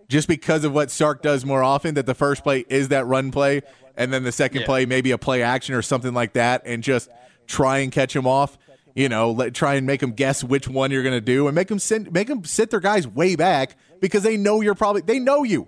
[0.07, 3.31] just because of what Sark does more often, that the first play is that run
[3.31, 3.61] play,
[3.95, 4.65] and then the second Yeah.
[4.65, 7.09] play maybe a play action or something like that, and just
[7.49, 8.57] try and catch him off.
[8.95, 11.55] You know, let, try and make them guess which one you're going to do, and
[11.55, 15.01] make them send, make them sit their guys way back because they know you're probably
[15.01, 15.67] they know you.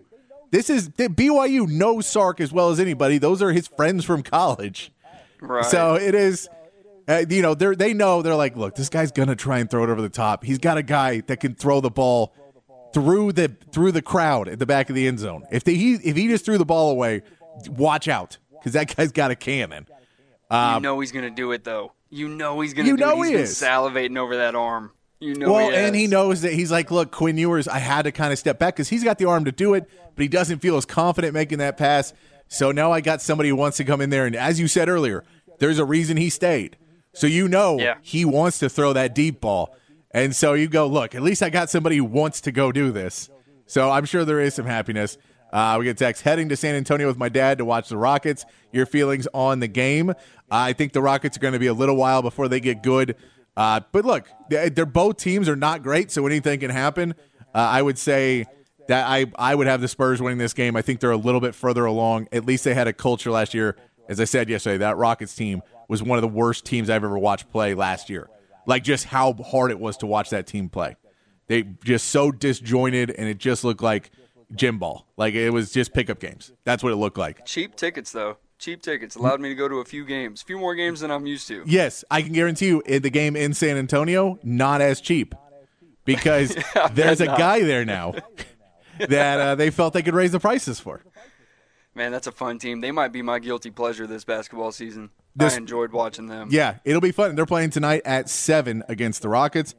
[0.51, 3.17] This is the BYU knows Sark as well as anybody.
[3.17, 4.91] Those are his friends from college.
[5.39, 5.63] Right.
[5.63, 6.49] So it is,
[7.07, 9.83] uh, you know, they they know they're like, look, this guy's gonna try and throw
[9.83, 10.43] it over the top.
[10.43, 12.33] He's got a guy that can throw the ball
[12.93, 15.45] through the through the crowd at the back of the end zone.
[15.51, 17.21] If they, he if he just threw the ball away,
[17.69, 19.87] watch out because that guy's got a cannon.
[20.51, 21.93] You know he's gonna do it though.
[22.09, 23.27] You know he's gonna um, You do know it.
[23.29, 23.61] He's he is.
[23.61, 24.91] salivating over that arm.
[25.19, 28.03] You know well, he and he knows that he's like, look, Quinn Ewers, I had
[28.03, 30.27] to kind of step back because he's got the arm to do it, but he
[30.27, 32.13] doesn't feel as confident making that pass.
[32.47, 34.89] So now I got somebody who wants to come in there, and as you said
[34.89, 35.23] earlier,
[35.59, 36.75] there's a reason he stayed.
[37.13, 37.95] So you know Yeah.
[38.01, 39.75] he wants to throw that deep ball,
[40.09, 42.91] and so you go, look, at least I got somebody who wants to go do
[42.91, 43.29] this.
[43.67, 45.17] So I'm sure there is some happiness.
[45.53, 48.45] Uh, we get text heading to San Antonio with my dad to watch the Rockets.
[48.71, 50.13] Your feelings on the game?
[50.51, 53.15] I think the Rockets are going to be a little while before they get good.
[53.57, 57.13] Uh, but look, they- they're both teams are not great, so anything can happen.
[57.53, 58.45] Uh, I would say
[58.87, 60.75] that I I would have the Spurs winning this game.
[60.75, 62.27] I think they're a little bit further along.
[62.31, 63.75] At least they had a culture last year.
[64.09, 67.17] As I said yesterday, that Rockets team was one of the worst teams I've ever
[67.17, 68.29] watched play last year.
[68.65, 70.95] Like just how hard it was to watch that team play.
[71.47, 74.11] They just so disjointed, and it just looked like
[74.55, 75.07] gym ball.
[75.17, 76.51] Like it was just pickup games.
[76.63, 77.45] That's what it looked like.
[77.45, 78.37] cheap tickets though.
[78.61, 81.09] Cheap tickets allowed me to go to a few games, a few more games than
[81.09, 81.63] I'm used to.
[81.65, 85.33] Yes, I can guarantee you in the game in San Antonio, not as cheap
[86.05, 86.55] because
[86.93, 87.39] there's a not.
[87.39, 88.13] guy there now
[88.99, 91.01] that uh, they felt they could raise the prices for.
[91.95, 92.81] Man, that's a fun team.
[92.81, 95.09] They might be my guilty pleasure this basketball season.
[95.35, 96.49] This- I enjoyed watching them.
[96.51, 97.33] Yeah, it'll be fun.
[97.35, 99.73] They're playing tonight at seven against the Rockets.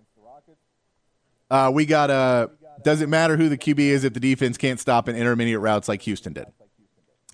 [1.49, 2.51] Uh, we got a.
[2.83, 6.03] Doesn't matter who the QB is if the defense can't stop in intermediate routes like
[6.03, 6.47] Houston did.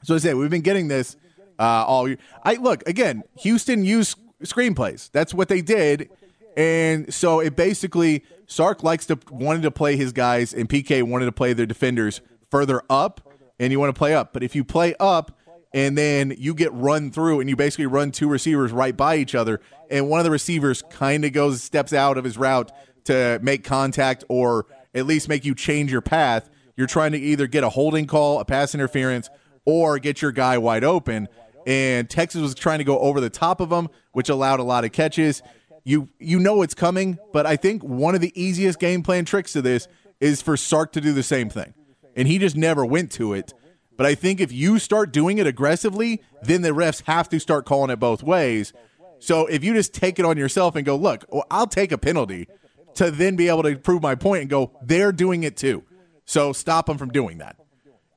[0.02, 1.16] So I say we've been getting this
[1.58, 2.18] uh, all year.
[2.42, 3.22] I look again.
[3.40, 5.10] Houston used screenplays.
[5.12, 6.10] That's what they did,
[6.56, 11.26] and so it basically Sark likes to wanted to play his guys, and PK wanted
[11.26, 13.20] to play their defenders further up,
[13.58, 14.32] and you want to play up.
[14.32, 15.38] But if you play up
[15.74, 19.34] and then you get run through, and you basically run two receivers right by each
[19.34, 22.72] other, and one of the receivers kind of goes steps out of his route
[23.04, 26.48] to make contact or at least make you change your path.
[26.76, 29.28] You're trying to either get a holding call, a pass interference,
[29.64, 31.28] or get your guy wide open.
[31.68, 34.86] And Texas was trying to go over the top of them, which allowed a lot
[34.86, 35.42] of catches.
[35.84, 39.52] You you know it's coming, but I think one of the easiest game plan tricks
[39.52, 39.86] to this
[40.18, 41.74] is for Sark to do the same thing.
[42.16, 43.52] And he just never went to it.
[43.98, 47.66] But I think if you start doing it aggressively, then the refs have to start
[47.66, 48.72] calling it both ways.
[49.18, 51.98] So if you just take it on yourself and go, look, well, I'll take a
[51.98, 52.48] penalty
[52.94, 55.84] to then be able to prove my point and go, they're doing it too.
[56.24, 57.56] So stop them from doing that.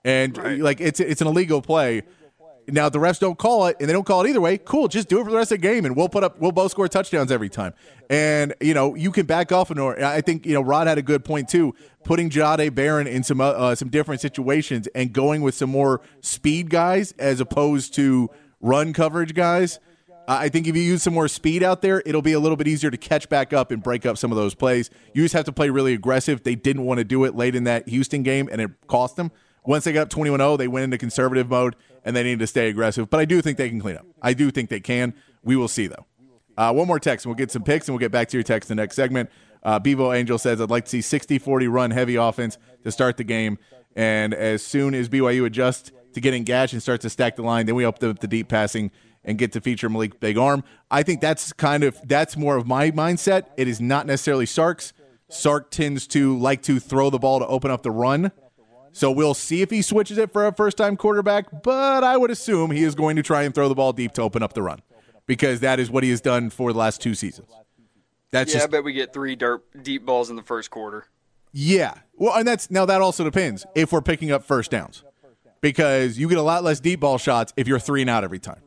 [0.06, 2.04] And like it's it's an illegal play.
[2.68, 4.58] Now the refs don't call it and they don't call it either way.
[4.58, 6.52] Cool, just do it for the rest of the game, and we'll put up we'll
[6.52, 7.74] both score touchdowns every time.
[8.10, 11.02] And you know you can back off, and I think you know Rod had a
[11.02, 15.42] good point too, putting Jahdae Barron in some uh, uh, some different situations and going
[15.42, 18.30] with some more speed guys as opposed to
[18.62, 19.80] run coverage guys.
[20.28, 22.68] I think if you use some more speed out there, it'll be a little bit
[22.68, 24.90] easier to catch back up and break up some of those plays.
[25.14, 26.44] You just have to play really aggressive.
[26.44, 29.32] They didn't want to do it late in that Houston game, and it cost them.
[29.66, 32.48] Once they got up 21 0, they went into conservative mode and they need to
[32.48, 33.10] stay aggressive.
[33.10, 34.06] But I do think they can clean up.
[34.22, 35.14] I do think they can.
[35.44, 36.06] We will see, though.
[36.58, 38.44] Uh, one more text, and we'll get some picks, and we'll get back to your
[38.44, 39.30] text in the next segment.
[39.64, 43.18] Uh, Bevo Angel says, I'd like to see 60 40 run heavy offense to start
[43.18, 43.58] the game.
[43.96, 47.66] And as soon as BYU adjusts to getting gash and starts to stack the line,
[47.66, 48.92] then we open up the deep passing
[49.24, 50.64] and get to feature Malik Big Arm.
[50.90, 53.46] I think that's kind of that's more of my mindset.
[53.58, 54.94] It is not necessarily Sark's.
[55.30, 58.32] Sark tends to like to throw the ball to open up the run.
[58.94, 62.32] So we'll see if he switches it for a first time quarterback, but I would
[62.32, 64.62] assume he is going to try and throw the ball deep to open up the
[64.62, 64.82] run
[65.26, 67.50] because that is what he has done for the last two seasons.
[68.32, 69.38] That's yeah, just I bet we get three
[69.82, 71.06] deep balls in the first quarter.
[71.52, 71.96] yeah.
[72.16, 75.04] Well, and that's now that also depends if we're picking up first downs
[75.62, 78.40] because you get a lot less deep ball shots if you're three and out every
[78.40, 78.62] time.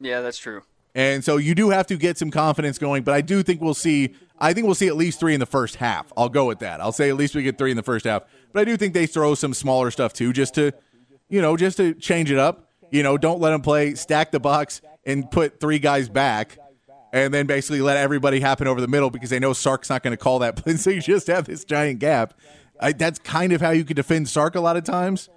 [0.00, 0.62] Yeah, that's true.
[0.94, 3.74] And so you do have to get some confidence going, but I do think we'll
[3.74, 6.12] see I think we'll see at least 3 in the first half.
[6.16, 6.80] I'll go with that.
[6.80, 8.22] I'll say at least we get 3 in the first half.
[8.52, 10.72] But I do think they throw some smaller stuff too just to
[11.28, 12.70] you know, just to change it up.
[12.90, 16.58] You know, don't let them play stack the box and put three guys back
[17.12, 20.12] and then basically let everybody happen over the middle because they know Sark's not going
[20.12, 20.62] to call that.
[20.78, 22.34] So you just have this giant gap.
[22.80, 25.28] I, that's kind of how you could defend Sark a lot of times.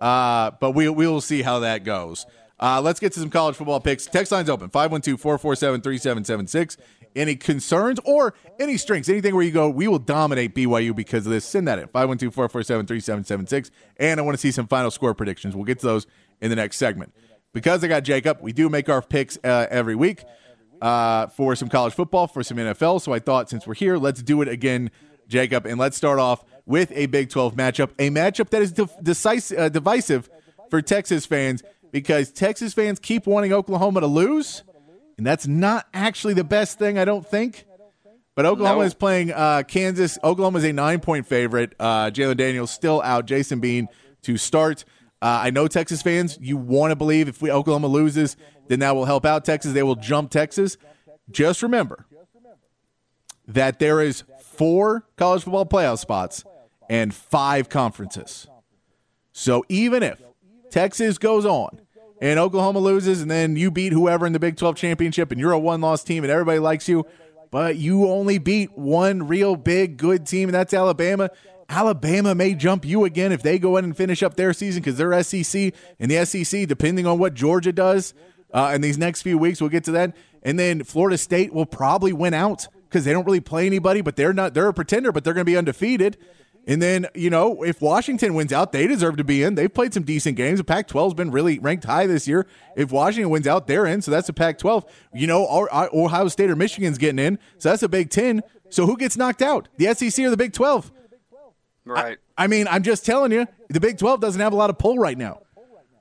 [0.00, 2.26] Uh, but we, we will see how that goes.
[2.60, 4.06] Uh, let's get to some college football picks.
[4.06, 6.76] Text line's open 512 447 3776.
[7.16, 11.32] Any concerns or any strengths, anything where you go, we will dominate BYU because of
[11.32, 13.70] this, send that in 512 447 3776.
[13.96, 15.56] And I want to see some final score predictions.
[15.56, 16.06] We'll get to those
[16.40, 17.14] in the next segment.
[17.52, 20.22] Because I got Jacob, we do make our picks uh, every week
[20.80, 23.00] uh, for some college football, for some NFL.
[23.00, 24.90] So I thought since we're here, let's do it again,
[25.26, 25.66] Jacob.
[25.66, 29.58] And let's start off with a Big 12 matchup, a matchup that is de- decisive,
[29.58, 30.30] uh, divisive
[30.68, 34.62] for Texas fans because Texas fans keep wanting Oklahoma to lose,
[35.18, 37.66] and that's not actually the best thing, I don't think.
[38.36, 38.86] But Oklahoma No.
[38.86, 40.18] is playing uh, Kansas.
[40.24, 41.74] Oklahoma is a nine point favorite.
[41.78, 43.26] Uh, Jalen Daniels still out.
[43.26, 43.88] Jason Bean
[44.22, 44.84] to start.
[45.20, 48.36] Uh, I know Texas fans, you want to believe if we, Oklahoma loses,
[48.68, 49.72] then that will help out Texas.
[49.74, 50.78] They will jump Texas.
[51.30, 52.06] Just remember
[53.46, 56.44] that there is four college football playoff spots
[56.88, 58.46] and five conferences.
[59.32, 60.22] So even if
[60.70, 61.80] Texas goes on
[62.20, 65.52] and Oklahoma loses and then you beat whoever in the Big 12 championship and you're
[65.52, 67.06] a one loss team and everybody likes you,
[67.50, 71.30] but you only beat one real big good team and that's Alabama.
[71.68, 74.96] Alabama may jump you again if they go in and finish up their season because
[74.96, 78.12] they're SEC and the SEC, depending on what Georgia does
[78.52, 80.14] uh, in these next few weeks, we'll get to that.
[80.42, 84.16] And then Florida State will probably win out because they don't really play anybody, but
[84.16, 86.16] they're not, they're a pretender, but they're going to be undefeated.
[86.66, 89.54] And then, you know, if Washington wins out, they deserve to be in.
[89.54, 90.58] They've played some decent games.
[90.58, 92.46] The Pac 12 has been really ranked high this year.
[92.76, 94.02] If Washington wins out, they're in.
[94.02, 94.84] So that's a Pac 12.
[95.14, 97.38] You know, Ohio State or Michigan's getting in.
[97.58, 98.42] So that's a Big 10.
[98.68, 99.68] So who gets knocked out?
[99.78, 100.92] The SEC or the Big 12?
[101.84, 102.18] Right.
[102.36, 104.98] I mean, I'm just telling you, the Big 12 doesn't have a lot of pull
[104.98, 105.40] right now.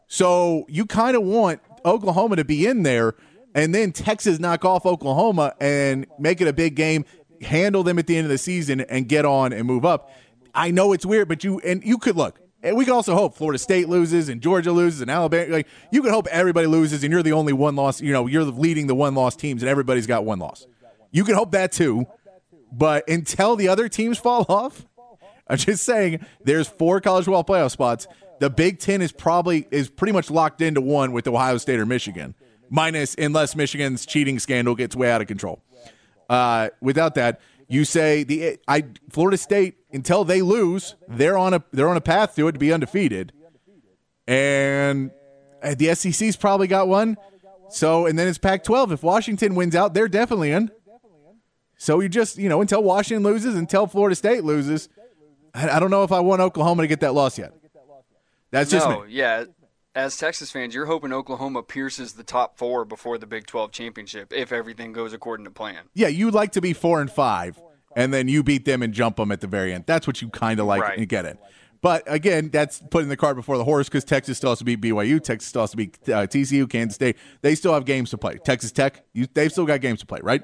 [0.07, 3.15] So you kind of want Oklahoma to be in there
[3.55, 7.05] and then Texas knock off Oklahoma and make it a big game,
[7.41, 10.11] handle them at the end of the season and get on and move up.
[10.53, 12.39] I know it's weird, but you and you could look.
[12.61, 15.51] And we can also hope Florida State loses and Georgia loses and Alabama.
[15.51, 18.01] Like you can hope everybody loses and you're the only one loss.
[18.01, 20.67] You know, you're leading the one loss teams and everybody's got one loss.
[21.11, 22.05] You can hope that too,
[22.71, 24.85] but until the other teams fall off,
[25.47, 28.07] I'm just saying there's four college football playoff spots.
[28.39, 31.85] The Big Ten is probably is pretty much locked into one with Ohio State or
[31.85, 32.35] Michigan,
[32.69, 35.61] minus unless Michigan's cheating scandal gets way out of control.
[36.29, 41.63] Uh, without that, you say the I Florida State until they lose, they're on a
[41.71, 43.33] they're on a path to it to be undefeated,
[44.27, 45.11] and
[45.63, 47.17] uh, the SEC's probably got one.
[47.69, 48.91] So and then it's Pac-12.
[48.91, 50.71] If Washington wins out, they're definitely in.
[51.77, 54.89] So you just you know until Washington loses, until Florida State loses,
[55.53, 57.53] I, I don't know if I want Oklahoma to get that loss yet.
[58.51, 59.13] That's just no, me.
[59.13, 59.45] yeah.
[59.95, 64.31] As Texas fans, you're hoping Oklahoma pierces the top four before the Big 12 championship
[64.31, 65.89] if everything goes according to plan.
[65.93, 67.59] Yeah, you'd like to be four and five,
[67.99, 69.83] and then you beat them and jump them at the very end.
[69.85, 70.97] That's what you kind of like Right.
[70.97, 71.37] and get it.
[71.81, 74.81] But again, that's putting the cart before the horse because Texas still has to beat
[74.81, 75.21] BYU.
[75.23, 77.15] Texas still has to beat uh, TCU, Kansas State.
[77.41, 78.37] They still have games to play.
[78.43, 80.41] Texas Tech, you, they've still got games to play, right?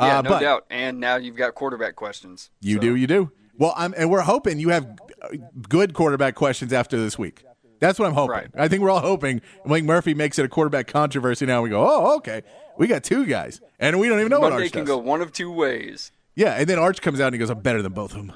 [0.00, 0.66] Yeah, Uh, no but- doubt.
[0.70, 2.50] And now you've got quarterback questions.
[2.60, 3.30] You So, do, you do.
[3.58, 4.86] Well, I'm, and we're hoping you have
[5.22, 5.28] uh,
[5.68, 7.44] good quarterback questions after this week.
[7.80, 8.30] That's what I'm hoping.
[8.32, 8.48] Right.
[8.56, 11.46] I think we're all hoping Mike Murphy makes it a quarterback controversy.
[11.46, 12.42] Now we go, oh, okay,
[12.78, 14.88] we got two guys, and we don't even know what Monday Arch can does.
[14.88, 16.12] go one of two ways.
[16.34, 18.32] Yeah, and then Arch comes out and he goes, I'm better than both of them.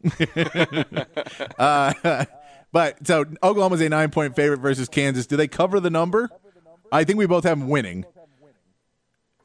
[1.58, 2.24] uh,
[2.72, 5.26] but so Oklahoma's a nine point favorite versus Kansas.
[5.26, 6.30] Do they cover the number?
[6.92, 8.04] I think we both have them winning.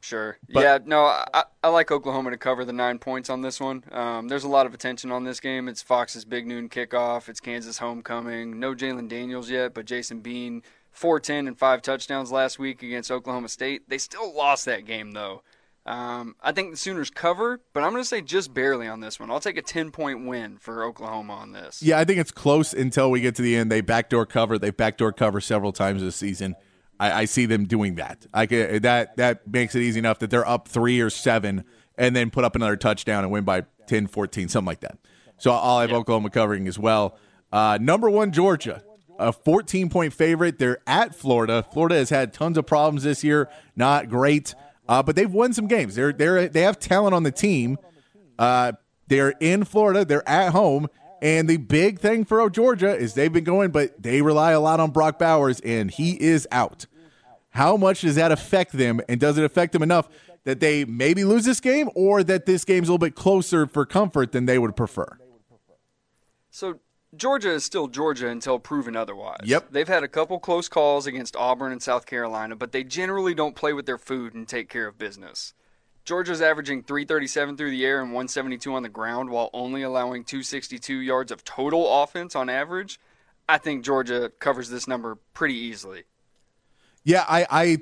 [0.04, 0.36] Sure.
[0.52, 3.84] But, yeah, no, I, I like Oklahoma to cover the nine points on this one.
[3.90, 5.66] Um, there's a lot of attention on this game.
[5.66, 7.30] It's Fox's big noon kickoff.
[7.30, 8.60] It's Kansas homecoming.
[8.60, 13.48] No Jalen Daniels yet, but Jason Bean, 410 and five touchdowns last week against Oklahoma
[13.48, 13.88] State.
[13.88, 15.42] They still lost that game, though.
[15.86, 19.20] Um, I think the Sooners cover, but I'm going to say just barely on this
[19.20, 19.30] one.
[19.30, 21.82] I'll take a 10 point win for Oklahoma on this.
[21.82, 23.70] Yeah, I think it's close until we get to the end.
[23.70, 24.58] They backdoor cover.
[24.58, 26.56] They backdoor cover several times this season.
[26.98, 28.26] I, I see them doing that.
[28.32, 31.64] I could, that that makes it easy enough that they're up three or seven
[31.98, 34.98] and then put up another touchdown and win by 10, 14, something like that.
[35.36, 35.96] So I'll have yeah.
[35.96, 37.18] Oklahoma covering as well.
[37.52, 38.82] Uh, number one, Georgia,
[39.18, 40.58] a 14 point favorite.
[40.58, 41.64] They're at Florida.
[41.72, 44.54] Florida has had tons of problems this year, not great,
[44.88, 45.94] uh, but they've won some games.
[45.94, 47.78] They're they're they have talent on the team.
[48.38, 48.72] Uh,
[49.06, 50.04] they're in Florida.
[50.04, 50.88] They're at home.
[51.22, 54.78] And the big thing for Georgia is they've been going, but they rely a lot
[54.78, 56.84] on Brock Bowers, and he is out.
[57.48, 59.00] How much does that affect them?
[59.08, 60.08] And does it affect them enough
[60.42, 63.86] that they maybe lose this game or that this game's a little bit closer for
[63.86, 65.18] comfort than they would prefer?
[66.50, 66.80] So
[67.16, 69.40] Georgia is still Georgia until proven otherwise.
[69.44, 69.68] Yep.
[69.70, 73.54] They've had a couple close calls against Auburn and South Carolina, but they generally don't
[73.54, 75.54] play with their food and take care of business.
[76.04, 80.96] Georgia's averaging 337 through the air and 172 on the ground while only allowing 262
[80.96, 83.00] yards of total offense on average.
[83.48, 86.04] I think Georgia covers this number pretty easily.
[87.04, 87.78] Yeah, I I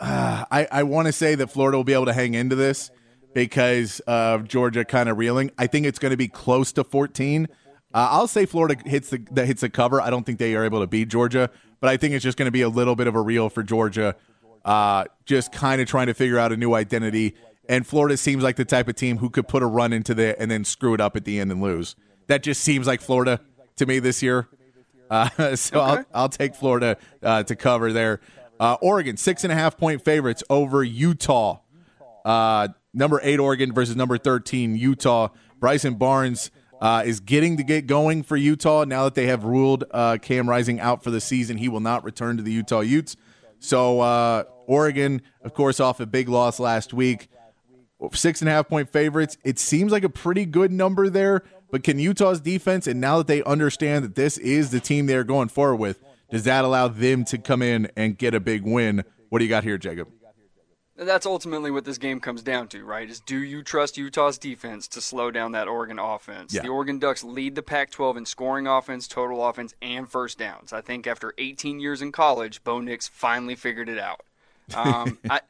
[0.00, 2.90] uh, I, I want to say that Florida will be able to hang into this
[3.34, 5.50] because of Georgia kind of reeling.
[5.58, 7.48] I think it's going to be close to 14.
[7.96, 10.00] Uh, I'll say Florida hits the that hits the cover.
[10.00, 12.46] I don't think they are able to beat Georgia, but I think it's just going
[12.46, 14.14] to be a little bit of a reel for Georgia.
[14.64, 17.34] Uh, just kind of trying to figure out a new identity
[17.68, 20.40] and Florida seems like the type of team who could put a run into the
[20.40, 21.96] and then screw it up at the end and lose.
[22.28, 23.40] That just seems like Florida
[23.76, 24.48] to me this year.
[25.10, 25.90] Uh, so okay.
[25.90, 28.20] I'll, I'll take Florida uh, to cover there.
[28.58, 31.60] Uh, Oregon six and a half point favorites over Utah.
[32.24, 35.28] Uh, number eight Oregon versus number thirteen Utah.
[35.58, 39.84] Bryson Barnes uh, is getting to get going for Utah now that they have ruled
[39.90, 41.56] uh, Cam Rising out for the season.
[41.58, 43.16] He will not return to the Utah Utes.
[43.58, 47.28] So Oregon, of course, off a big loss last week
[48.12, 49.36] six and a half point favorites.
[49.44, 53.26] It seems like a pretty good number there, but can Utah's defense, and now that
[53.26, 57.24] they understand that this is the team they're going forward with, does that allow them
[57.26, 59.04] to come in and get a big win?
[59.28, 60.08] What do you got here, Jacob?
[60.96, 63.08] That's ultimately what this game comes down to, right?
[63.08, 66.54] Is do you trust Utah's defense to slow down that Oregon offense?
[66.54, 66.62] Yeah.
[66.62, 70.72] The Oregon Ducks lead the Pac 12 in scoring offense, total offense, and first downs.
[70.72, 74.22] I think after 18 years in college, Bo Nix finally figured it out.
[74.74, 75.40] Um, I,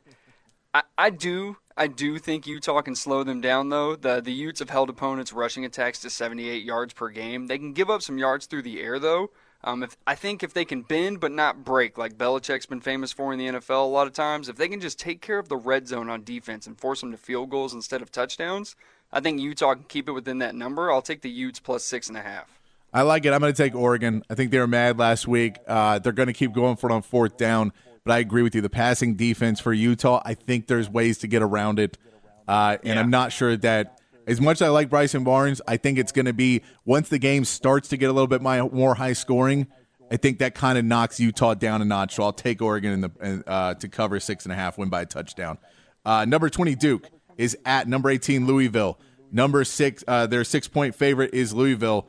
[0.74, 3.94] I, I do I do think Utah can slow them down, though.
[3.94, 7.46] The the Utes have held opponents' rushing attacks to 78 yards per game.
[7.46, 9.30] They can give up some yards through the air, though.
[9.66, 13.12] Um, if I think if they can bend but not break, like Belichick's been famous
[13.12, 15.48] for in the NFL a lot of times, if they can just take care of
[15.48, 18.76] the red zone on defense and force them to field goals instead of touchdowns,
[19.12, 20.92] I think Utah can keep it within that number.
[20.92, 22.60] I'll take the Utes plus six and a half.
[22.94, 23.32] I like it.
[23.32, 24.22] I'm going to take Oregon.
[24.30, 25.56] I think they were mad last week.
[25.66, 27.72] Uh, they're going to keep going for it on fourth down.
[28.04, 28.60] But I agree with you.
[28.60, 31.98] The passing defense for Utah, I think there's ways to get around it.
[32.46, 33.00] Uh, and yeah.
[33.00, 36.26] I'm not sure that, as much as I like Bryson Barnes, I think it's going
[36.26, 39.68] to be once the game starts to get a little bit more high scoring.
[40.10, 42.14] I think that kind of knocks Utah down a notch.
[42.14, 45.02] So I'll take Oregon in the uh, to cover six and a half, win by
[45.02, 45.58] a touchdown.
[46.04, 48.98] Uh, number 20 Duke is at number 18 Louisville.
[49.32, 52.08] Number six, uh, their six point favorite is Louisville.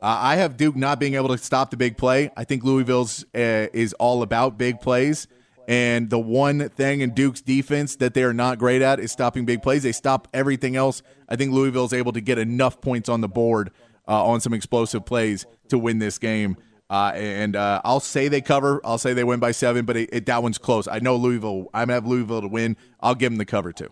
[0.00, 2.30] Uh, I have Duke not being able to stop the big play.
[2.36, 5.26] I think Louisville's uh, is all about big plays.
[5.68, 9.44] And the one thing in Duke's defense that they are not great at is stopping
[9.44, 9.82] big plays.
[9.82, 11.02] They stop everything else.
[11.28, 13.70] I think Louisville is able to get enough points on the board
[14.08, 16.56] uh, on some explosive plays to win this game.
[16.88, 18.80] Uh, and uh, I'll say they cover.
[18.82, 20.88] I'll say they win by seven, but it, it, that one's close.
[20.88, 21.68] I know Louisville.
[21.74, 22.78] I'm gonna have Louisville to win.
[23.00, 23.90] I'll give them the cover too.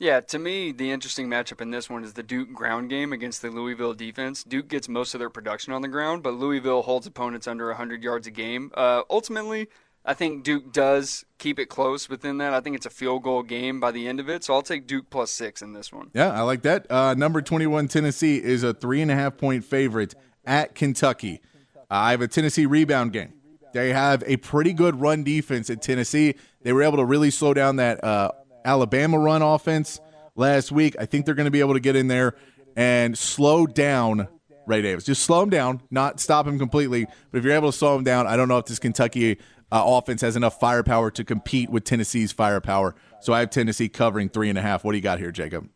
[0.00, 3.40] Yeah, to me, the interesting matchup in this one is the Duke ground game against
[3.40, 4.42] the Louisville defense.
[4.42, 8.02] Duke gets most of their production on the ground, but Louisville holds opponents under 100
[8.02, 8.72] yards a game.
[8.74, 9.68] Uh, ultimately,
[10.04, 12.52] I think Duke does keep it close within that.
[12.52, 14.86] I think it's a field goal game by the end of it, so I'll take
[14.86, 16.10] Duke plus six in this one.
[16.12, 16.90] Yeah, I like that.
[16.90, 21.40] Uh, number 21, Tennessee, is a three and a half point favorite at Kentucky.
[21.76, 23.34] Uh, I have a Tennessee rebound game.
[23.72, 26.34] They have a pretty good run defense at Tennessee.
[26.62, 28.32] They were able to really slow down that uh,
[28.64, 30.00] Alabama run offense
[30.34, 30.96] last week.
[30.98, 32.34] I think they're going to be able to get in there
[32.76, 34.28] and slow down
[34.66, 35.04] Ray Davis.
[35.04, 37.06] Just slow him down, not stop him completely.
[37.30, 39.38] But if you're able to slow him down, I don't know if this Kentucky
[39.72, 42.94] uh, offense has enough firepower to compete with Tennessee's firepower.
[43.20, 44.84] So I have Tennessee covering three and a half.
[44.84, 45.68] What do you got here, Jacob?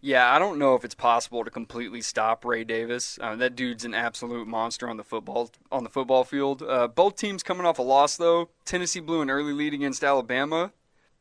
[0.00, 3.18] Yeah, I don't know if it's possible to completely stop Ray Davis.
[3.20, 6.62] Uh, that dude's an absolute monster on the football on the football field.
[6.62, 8.50] Uh, both teams coming off a loss though.
[8.64, 10.70] Tennessee blew an early lead against Alabama,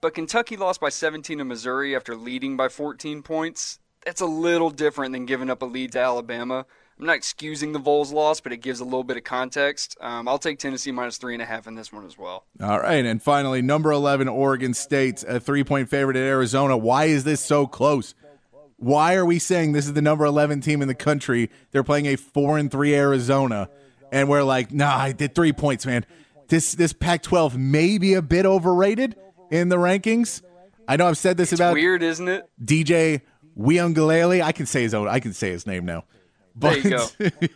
[0.01, 3.79] but Kentucky lost by 17 to Missouri after leading by 14 points.
[4.05, 6.67] That's a little different than giving up a lead to Alabama.
[6.97, 9.97] I'm not excusing the Vols loss, but it gives a little bit of context.
[9.99, 12.45] Um, I'll take Tennessee minus three and a half in this one as well.
[12.61, 16.77] All right, and finally, number eleven, Oregon State, a three-point favorite at Arizona.
[16.77, 18.15] Why is this so close?
[18.77, 21.49] Why are we saying this is the number eleven team in the country?
[21.71, 23.69] They're playing a four and three Arizona,
[24.11, 26.05] and we're like, nah, I did three points, man.
[26.47, 29.17] This this Pac-12 may be a bit overrated
[29.51, 30.41] in the rankings.
[30.87, 32.49] I know I've said this It's about weird, isn't it?
[32.63, 33.21] DJ
[33.57, 34.41] Uiagalelei.
[34.41, 35.09] I can say his own.
[35.09, 36.05] I can say his name now.
[36.55, 37.07] There you go.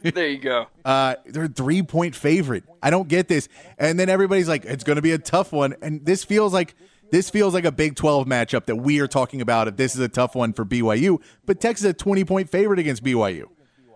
[0.11, 0.67] there you go.
[0.83, 2.63] Uh, they're a three point favorite.
[2.83, 3.47] I don't get this.
[3.77, 5.75] And then everybody's like, it's going to be a tough one.
[5.81, 6.75] And this feels like
[7.11, 10.01] this feels like a Big 12 matchup that we are talking about if this is
[10.01, 11.21] a tough one for BYU.
[11.45, 13.45] But Texas is a 20 point favorite against BYU.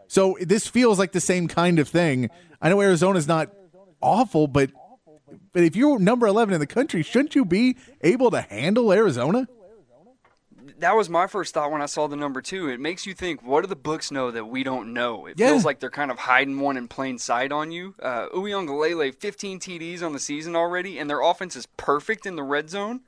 [0.07, 2.29] So this feels like the same kind of thing.
[2.61, 3.51] I know Arizona's not
[4.01, 4.71] awful, but
[5.51, 9.47] but if you're number 11 in the country, shouldn't you be able to handle Arizona?
[10.83, 12.67] That was my first thought when I saw the number two.
[12.67, 15.27] It makes you think, what do the books know that we don't know?
[15.27, 15.47] It Yeah.
[15.47, 17.95] feels like they're kind of hiding one in plain sight on you.
[18.01, 22.43] Uh, Uiagalelei, 15 TDs on the season already, and their offense is perfect in the
[22.43, 22.99] red zone.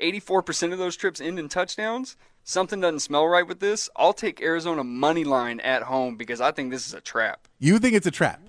[0.00, 2.16] 84% of those trips end in touchdowns.
[2.44, 3.90] Something doesn't smell right with this.
[3.96, 7.48] I'll take Arizona money line at home because I think this is a trap.
[7.58, 8.40] You think it's a trap?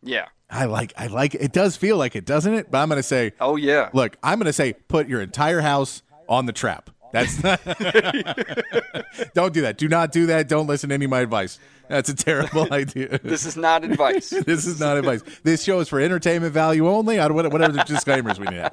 [0.00, 0.26] Yeah.
[0.48, 2.70] I like I like it does feel like it, doesn't it?
[2.70, 3.90] But I'm going to say Oh yeah.
[3.92, 6.90] Look, I'm going to say put your entire house on the trap.
[7.12, 7.60] That's not.
[9.34, 9.76] Don't do that.
[9.78, 10.48] Do not do that.
[10.48, 11.58] Don't listen to any of my advice.
[11.88, 13.18] That's a terrible idea.
[13.18, 14.30] This is not advice.
[14.46, 15.22] this is not advice.
[15.42, 17.18] This show is for entertainment value only.
[17.18, 18.70] I don't whatever the disclaimers we need.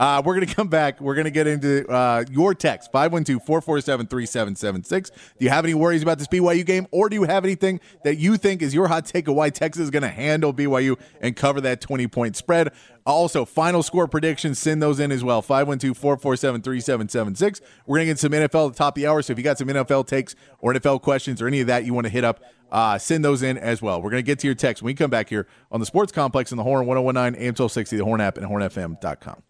[0.00, 1.00] Uh, we're going to come back.
[1.00, 5.10] We're going to get into uh, your text 512 447 3776.
[5.10, 8.16] Do you have any worries about this BYU game, or do you have anything that
[8.16, 11.34] you think is your hot take of why Texas is going to handle BYU and
[11.34, 12.72] cover that 20 point spread?
[13.06, 17.60] Also, final score predictions, send those in as well 512 447 3776.
[17.86, 19.22] We're going to get some NFL at the top of the hour.
[19.22, 21.94] So if you got some NFL takes or NFL questions or any of that you
[21.94, 24.02] want to hit up, uh, send those in as well.
[24.02, 26.12] We're going to get to your text when we come back here on the Sports
[26.12, 29.42] Complex in the Horn 1019 AM 1260, the Horn app, and hornfm.com.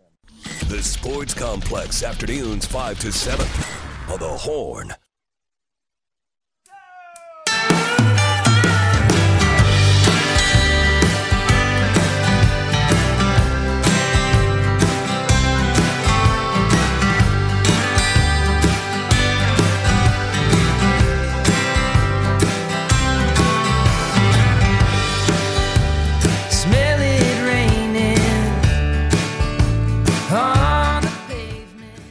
[0.69, 3.47] The Sports Complex, afternoons 5 to 7
[4.13, 4.95] on the Horn.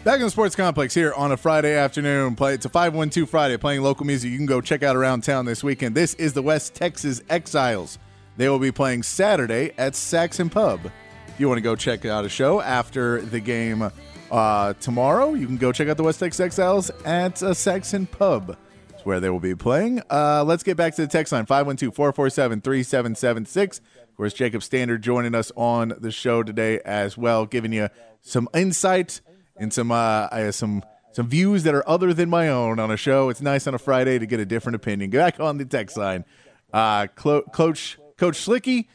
[0.08, 2.38] Back in the Sports Complex here on a Friday afternoon.
[2.38, 4.32] Play it's a 512 Friday playing local music.
[4.32, 5.95] You can go check out around town this weekend.
[5.95, 7.99] This is the West Texas Exiles.
[8.38, 10.80] They will be playing Saturday at Saxon Pub.
[11.28, 13.91] If you want to go check out a show after the game
[14.32, 18.55] uh, tomorrow, you can go check out the West Texas Exiles at uh, Saxon Pub.
[18.91, 20.01] It's where they will be playing.
[20.10, 23.80] Uh, let's get back to the text line 512 447 3776.
[23.80, 27.89] Of course, Jacob Standard joining us on the show today as well, giving you
[28.22, 29.20] some insight
[29.60, 33.30] and some uh, some some views that are other than my own on a show.
[33.30, 35.10] It's nice on a Friday to get a different opinion.
[35.10, 36.26] Go back on the text line.
[36.72, 38.88] Uh, Clo- Coach Coach Slicky,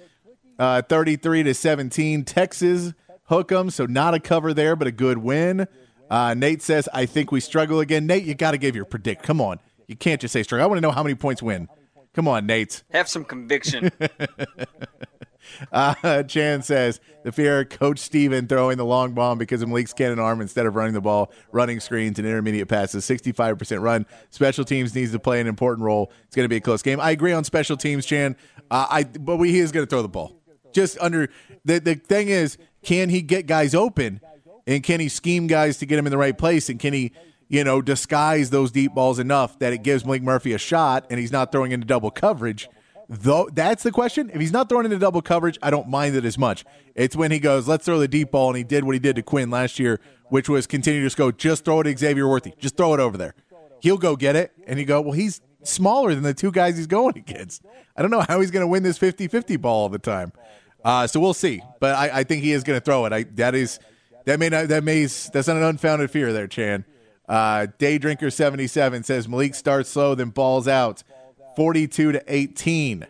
[0.58, 2.92] uh, thirty three to seventeen, Texas
[3.24, 3.70] hook 'em.
[3.70, 5.66] So not a cover there, but a good win.
[6.10, 9.22] Uh, Nate says, "I think we struggle again." Nate, you got to give your predict.
[9.22, 10.64] Come on, you can't just say struggle.
[10.64, 11.68] I want to know how many points win.
[12.14, 12.82] Come on, Nate.
[12.90, 13.90] Have some conviction.
[15.70, 19.92] Uh, Chan says the fear of Coach Steven throwing the long bomb because of Maalik's
[19.92, 23.04] cannon arm instead of running the ball, running screens and intermediate passes.
[23.04, 24.06] 65% run.
[24.30, 26.12] Special teams needs to play an important role.
[26.26, 27.00] It's going to be a close game.
[27.00, 28.36] I agree on special teams, Chan.
[28.70, 30.36] Uh, I but we, he is going to throw the ball.
[30.72, 31.28] Just under
[31.64, 34.20] the the thing is, can he get guys open,
[34.66, 37.12] and can he scheme guys to get him in the right place, and can he?
[37.48, 41.20] You know, disguise those deep balls enough that it gives Maalik Murphy a shot, and
[41.20, 42.66] he's not throwing into double coverage.
[43.14, 44.30] Though that's the question.
[44.32, 46.64] If he's not throwing into double coverage, I don't mind it as much.
[46.94, 49.16] It's when he goes, let's throw the deep ball, and he did what he did
[49.16, 50.00] to Quinn last year,
[50.30, 53.18] which was continue to go, just throw it to Xavier Worthy, just throw it over
[53.18, 53.34] there.
[53.80, 56.86] He'll go get it, and you go, well, he's smaller than the two guys he's
[56.86, 57.62] going against.
[57.94, 60.32] I don't know how he's going to win this 50-50 ball all the time.
[60.82, 63.12] Uh, so we'll see, but I, I think he is going to throw it.
[63.12, 63.78] I that is
[64.24, 66.84] that may not that may that's not an unfounded fear there, Chan.
[67.28, 71.04] Uh, Day Drinker seventy seven says Maalik starts slow, then balls out,
[71.56, 73.06] forty two to eighteen.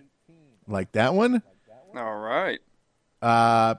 [0.66, 1.42] Like that one.
[1.94, 2.60] All right.
[3.20, 3.74] Uh,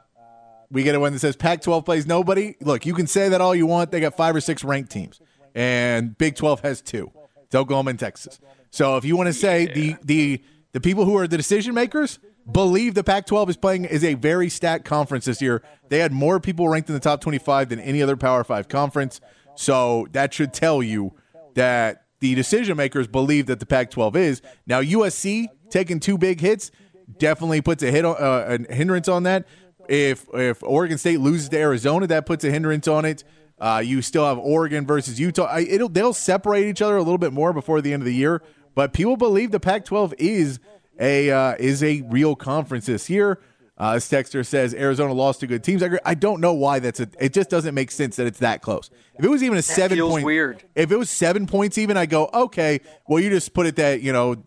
[0.69, 2.55] we get a one that says Pac 12 plays nobody.
[2.61, 3.91] Look, you can say that all you want.
[3.91, 5.21] They got five or six ranked teams,
[5.53, 7.11] and Big 12 has two.
[7.43, 8.39] It's Oklahoma and Texas.
[8.71, 12.17] So if you want to say the the the people who are the decision makers,
[12.51, 15.61] believe the Pac 12 is playing is a very stacked conference this year.
[15.89, 19.21] They had more people ranked in the top 25 than any other Power Five conference.
[19.55, 21.13] So that should tell you
[21.53, 24.41] that the decision makers believe that the Pac 12 is.
[24.65, 26.71] Now, USC taking two big hits
[27.17, 29.45] definitely puts a hit on, uh, a hindrance on that.
[29.89, 33.25] If if Oregon State loses to Arizona, that puts a hindrance on it.
[33.59, 35.47] Uh, you still have Oregon versus Utah.
[35.47, 38.15] I, it'll they'll separate each other a little bit more before the end of the
[38.15, 38.41] year.
[38.73, 40.61] But people believe the Pac-12 is
[41.01, 43.41] a uh, is a real conference this year.
[43.83, 45.83] Uh, as Texter says, Arizona lost to good teams.
[45.83, 45.99] I, agree.
[46.05, 47.07] I don't know why that's a.
[47.19, 48.89] It just doesn't make sense that it's that close.
[49.19, 50.63] If it was even a seven feels point, weird.
[50.73, 52.79] If it was seven points, even I go okay.
[53.09, 54.41] Well, you just put it that you know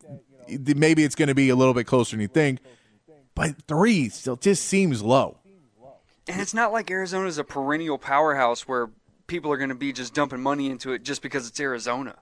[0.49, 2.61] maybe it's going to be a little bit closer than you think.
[3.35, 5.37] But three still just seems low.
[6.27, 8.89] And it's not like Arizona's a perennial powerhouse where
[9.27, 12.17] people are going to be just dumping money into it just because it's Arizona.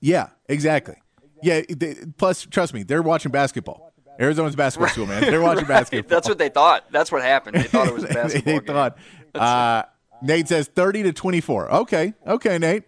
[0.00, 0.94] Yeah, exactly.
[1.42, 1.62] Yeah.
[1.68, 3.91] They, plus, trust me, they're watching basketball.
[4.20, 5.22] Arizona's basketball school, man.
[5.22, 5.80] They're watching Right.
[5.80, 6.08] basketball.
[6.08, 6.84] That's what they thought.
[6.90, 7.56] That's what happened.
[7.56, 8.66] They thought it was a basketball they game.
[8.66, 8.98] thought.
[9.34, 9.82] Uh,
[10.22, 11.72] Nate says thirty to twenty-four.
[11.72, 12.84] Okay, okay, Nate.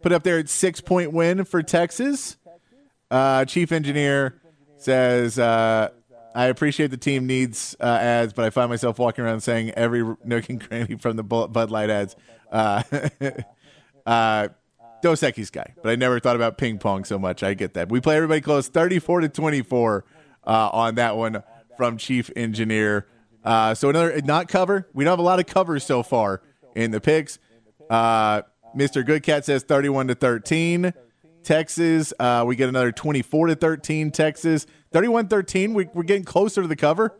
[0.00, 2.36] Put up there at six-point win for Texas.
[3.10, 4.40] Uh, Chief engineer
[4.76, 5.88] says, uh,
[6.34, 10.04] "I appreciate the team needs uh, ads, but I find myself walking around saying every
[10.24, 12.14] nook and cranny from the Bud Light ads."
[12.50, 12.82] Uh,
[14.06, 14.48] uh,
[15.02, 17.42] Dos Equis guy, but I never thought about ping pong so much.
[17.42, 17.88] I get that.
[17.88, 20.04] We play everybody close, thirty-four to twenty-four
[20.48, 21.42] uh, on that one
[21.76, 23.06] from Chief Engineer.
[23.44, 24.88] Uh, so another not cover.
[24.92, 26.42] We don't have a lot of covers so far
[26.74, 27.38] in the picks.
[27.88, 28.42] Uh,
[28.76, 29.06] Mr.
[29.06, 30.92] Goodcat says thirty-one to thirteen.
[31.44, 34.10] Texas, uh, we get another twenty-four to thirteen.
[34.10, 35.74] Texas, 31-13.
[35.74, 37.14] We, we're getting closer to the cover.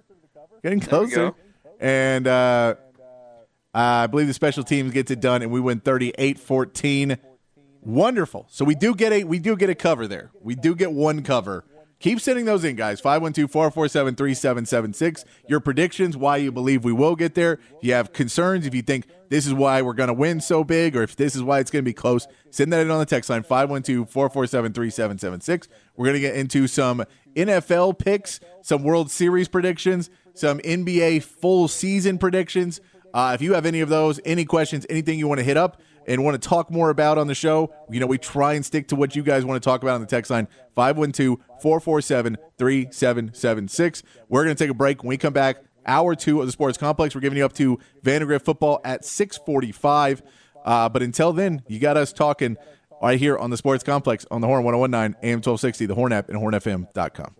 [0.63, 1.33] Getting closer.
[1.81, 2.75] And uh,
[3.75, 7.19] I believe the special teams gets it done, and we win 38-14.
[7.83, 8.47] Wonderful.
[8.51, 10.31] So we do get a we do get a cover there.
[10.43, 11.65] We do get one cover.
[12.01, 13.03] Keep sending those in, guys.
[13.03, 15.25] 512-447-3776.
[15.49, 17.55] Your predictions, why you believe we will get there.
[17.55, 20.63] If you have concerns, if you think this is why we're going to win so
[20.63, 23.01] big, or if this is why it's going to be close, send that in on
[23.01, 25.67] the text line, 512-447-3776.
[25.97, 27.03] We're going to get into some
[27.35, 32.81] NFL picks, some World Series predictions, some NBA full season predictions.
[33.13, 35.83] Uh, if you have any of those, any questions, anything you want to hit up
[36.09, 38.89] and want to talk more about on the show, you know, we try and stick
[38.89, 44.03] to what you guys want to talk about on the text line 512 447 3776.
[44.29, 45.03] We're going to take a break.
[45.03, 47.79] When we come back, hour two of the Sports Complex, we're giving you up to
[48.03, 50.23] Vandegrift football at 645.
[50.65, 52.57] Uh, but until then, you got us talking
[53.03, 56.29] right here on the Sports Complex on the Horn 1019 AM 1260, the Horn app,
[56.29, 57.35] and hornfm.com.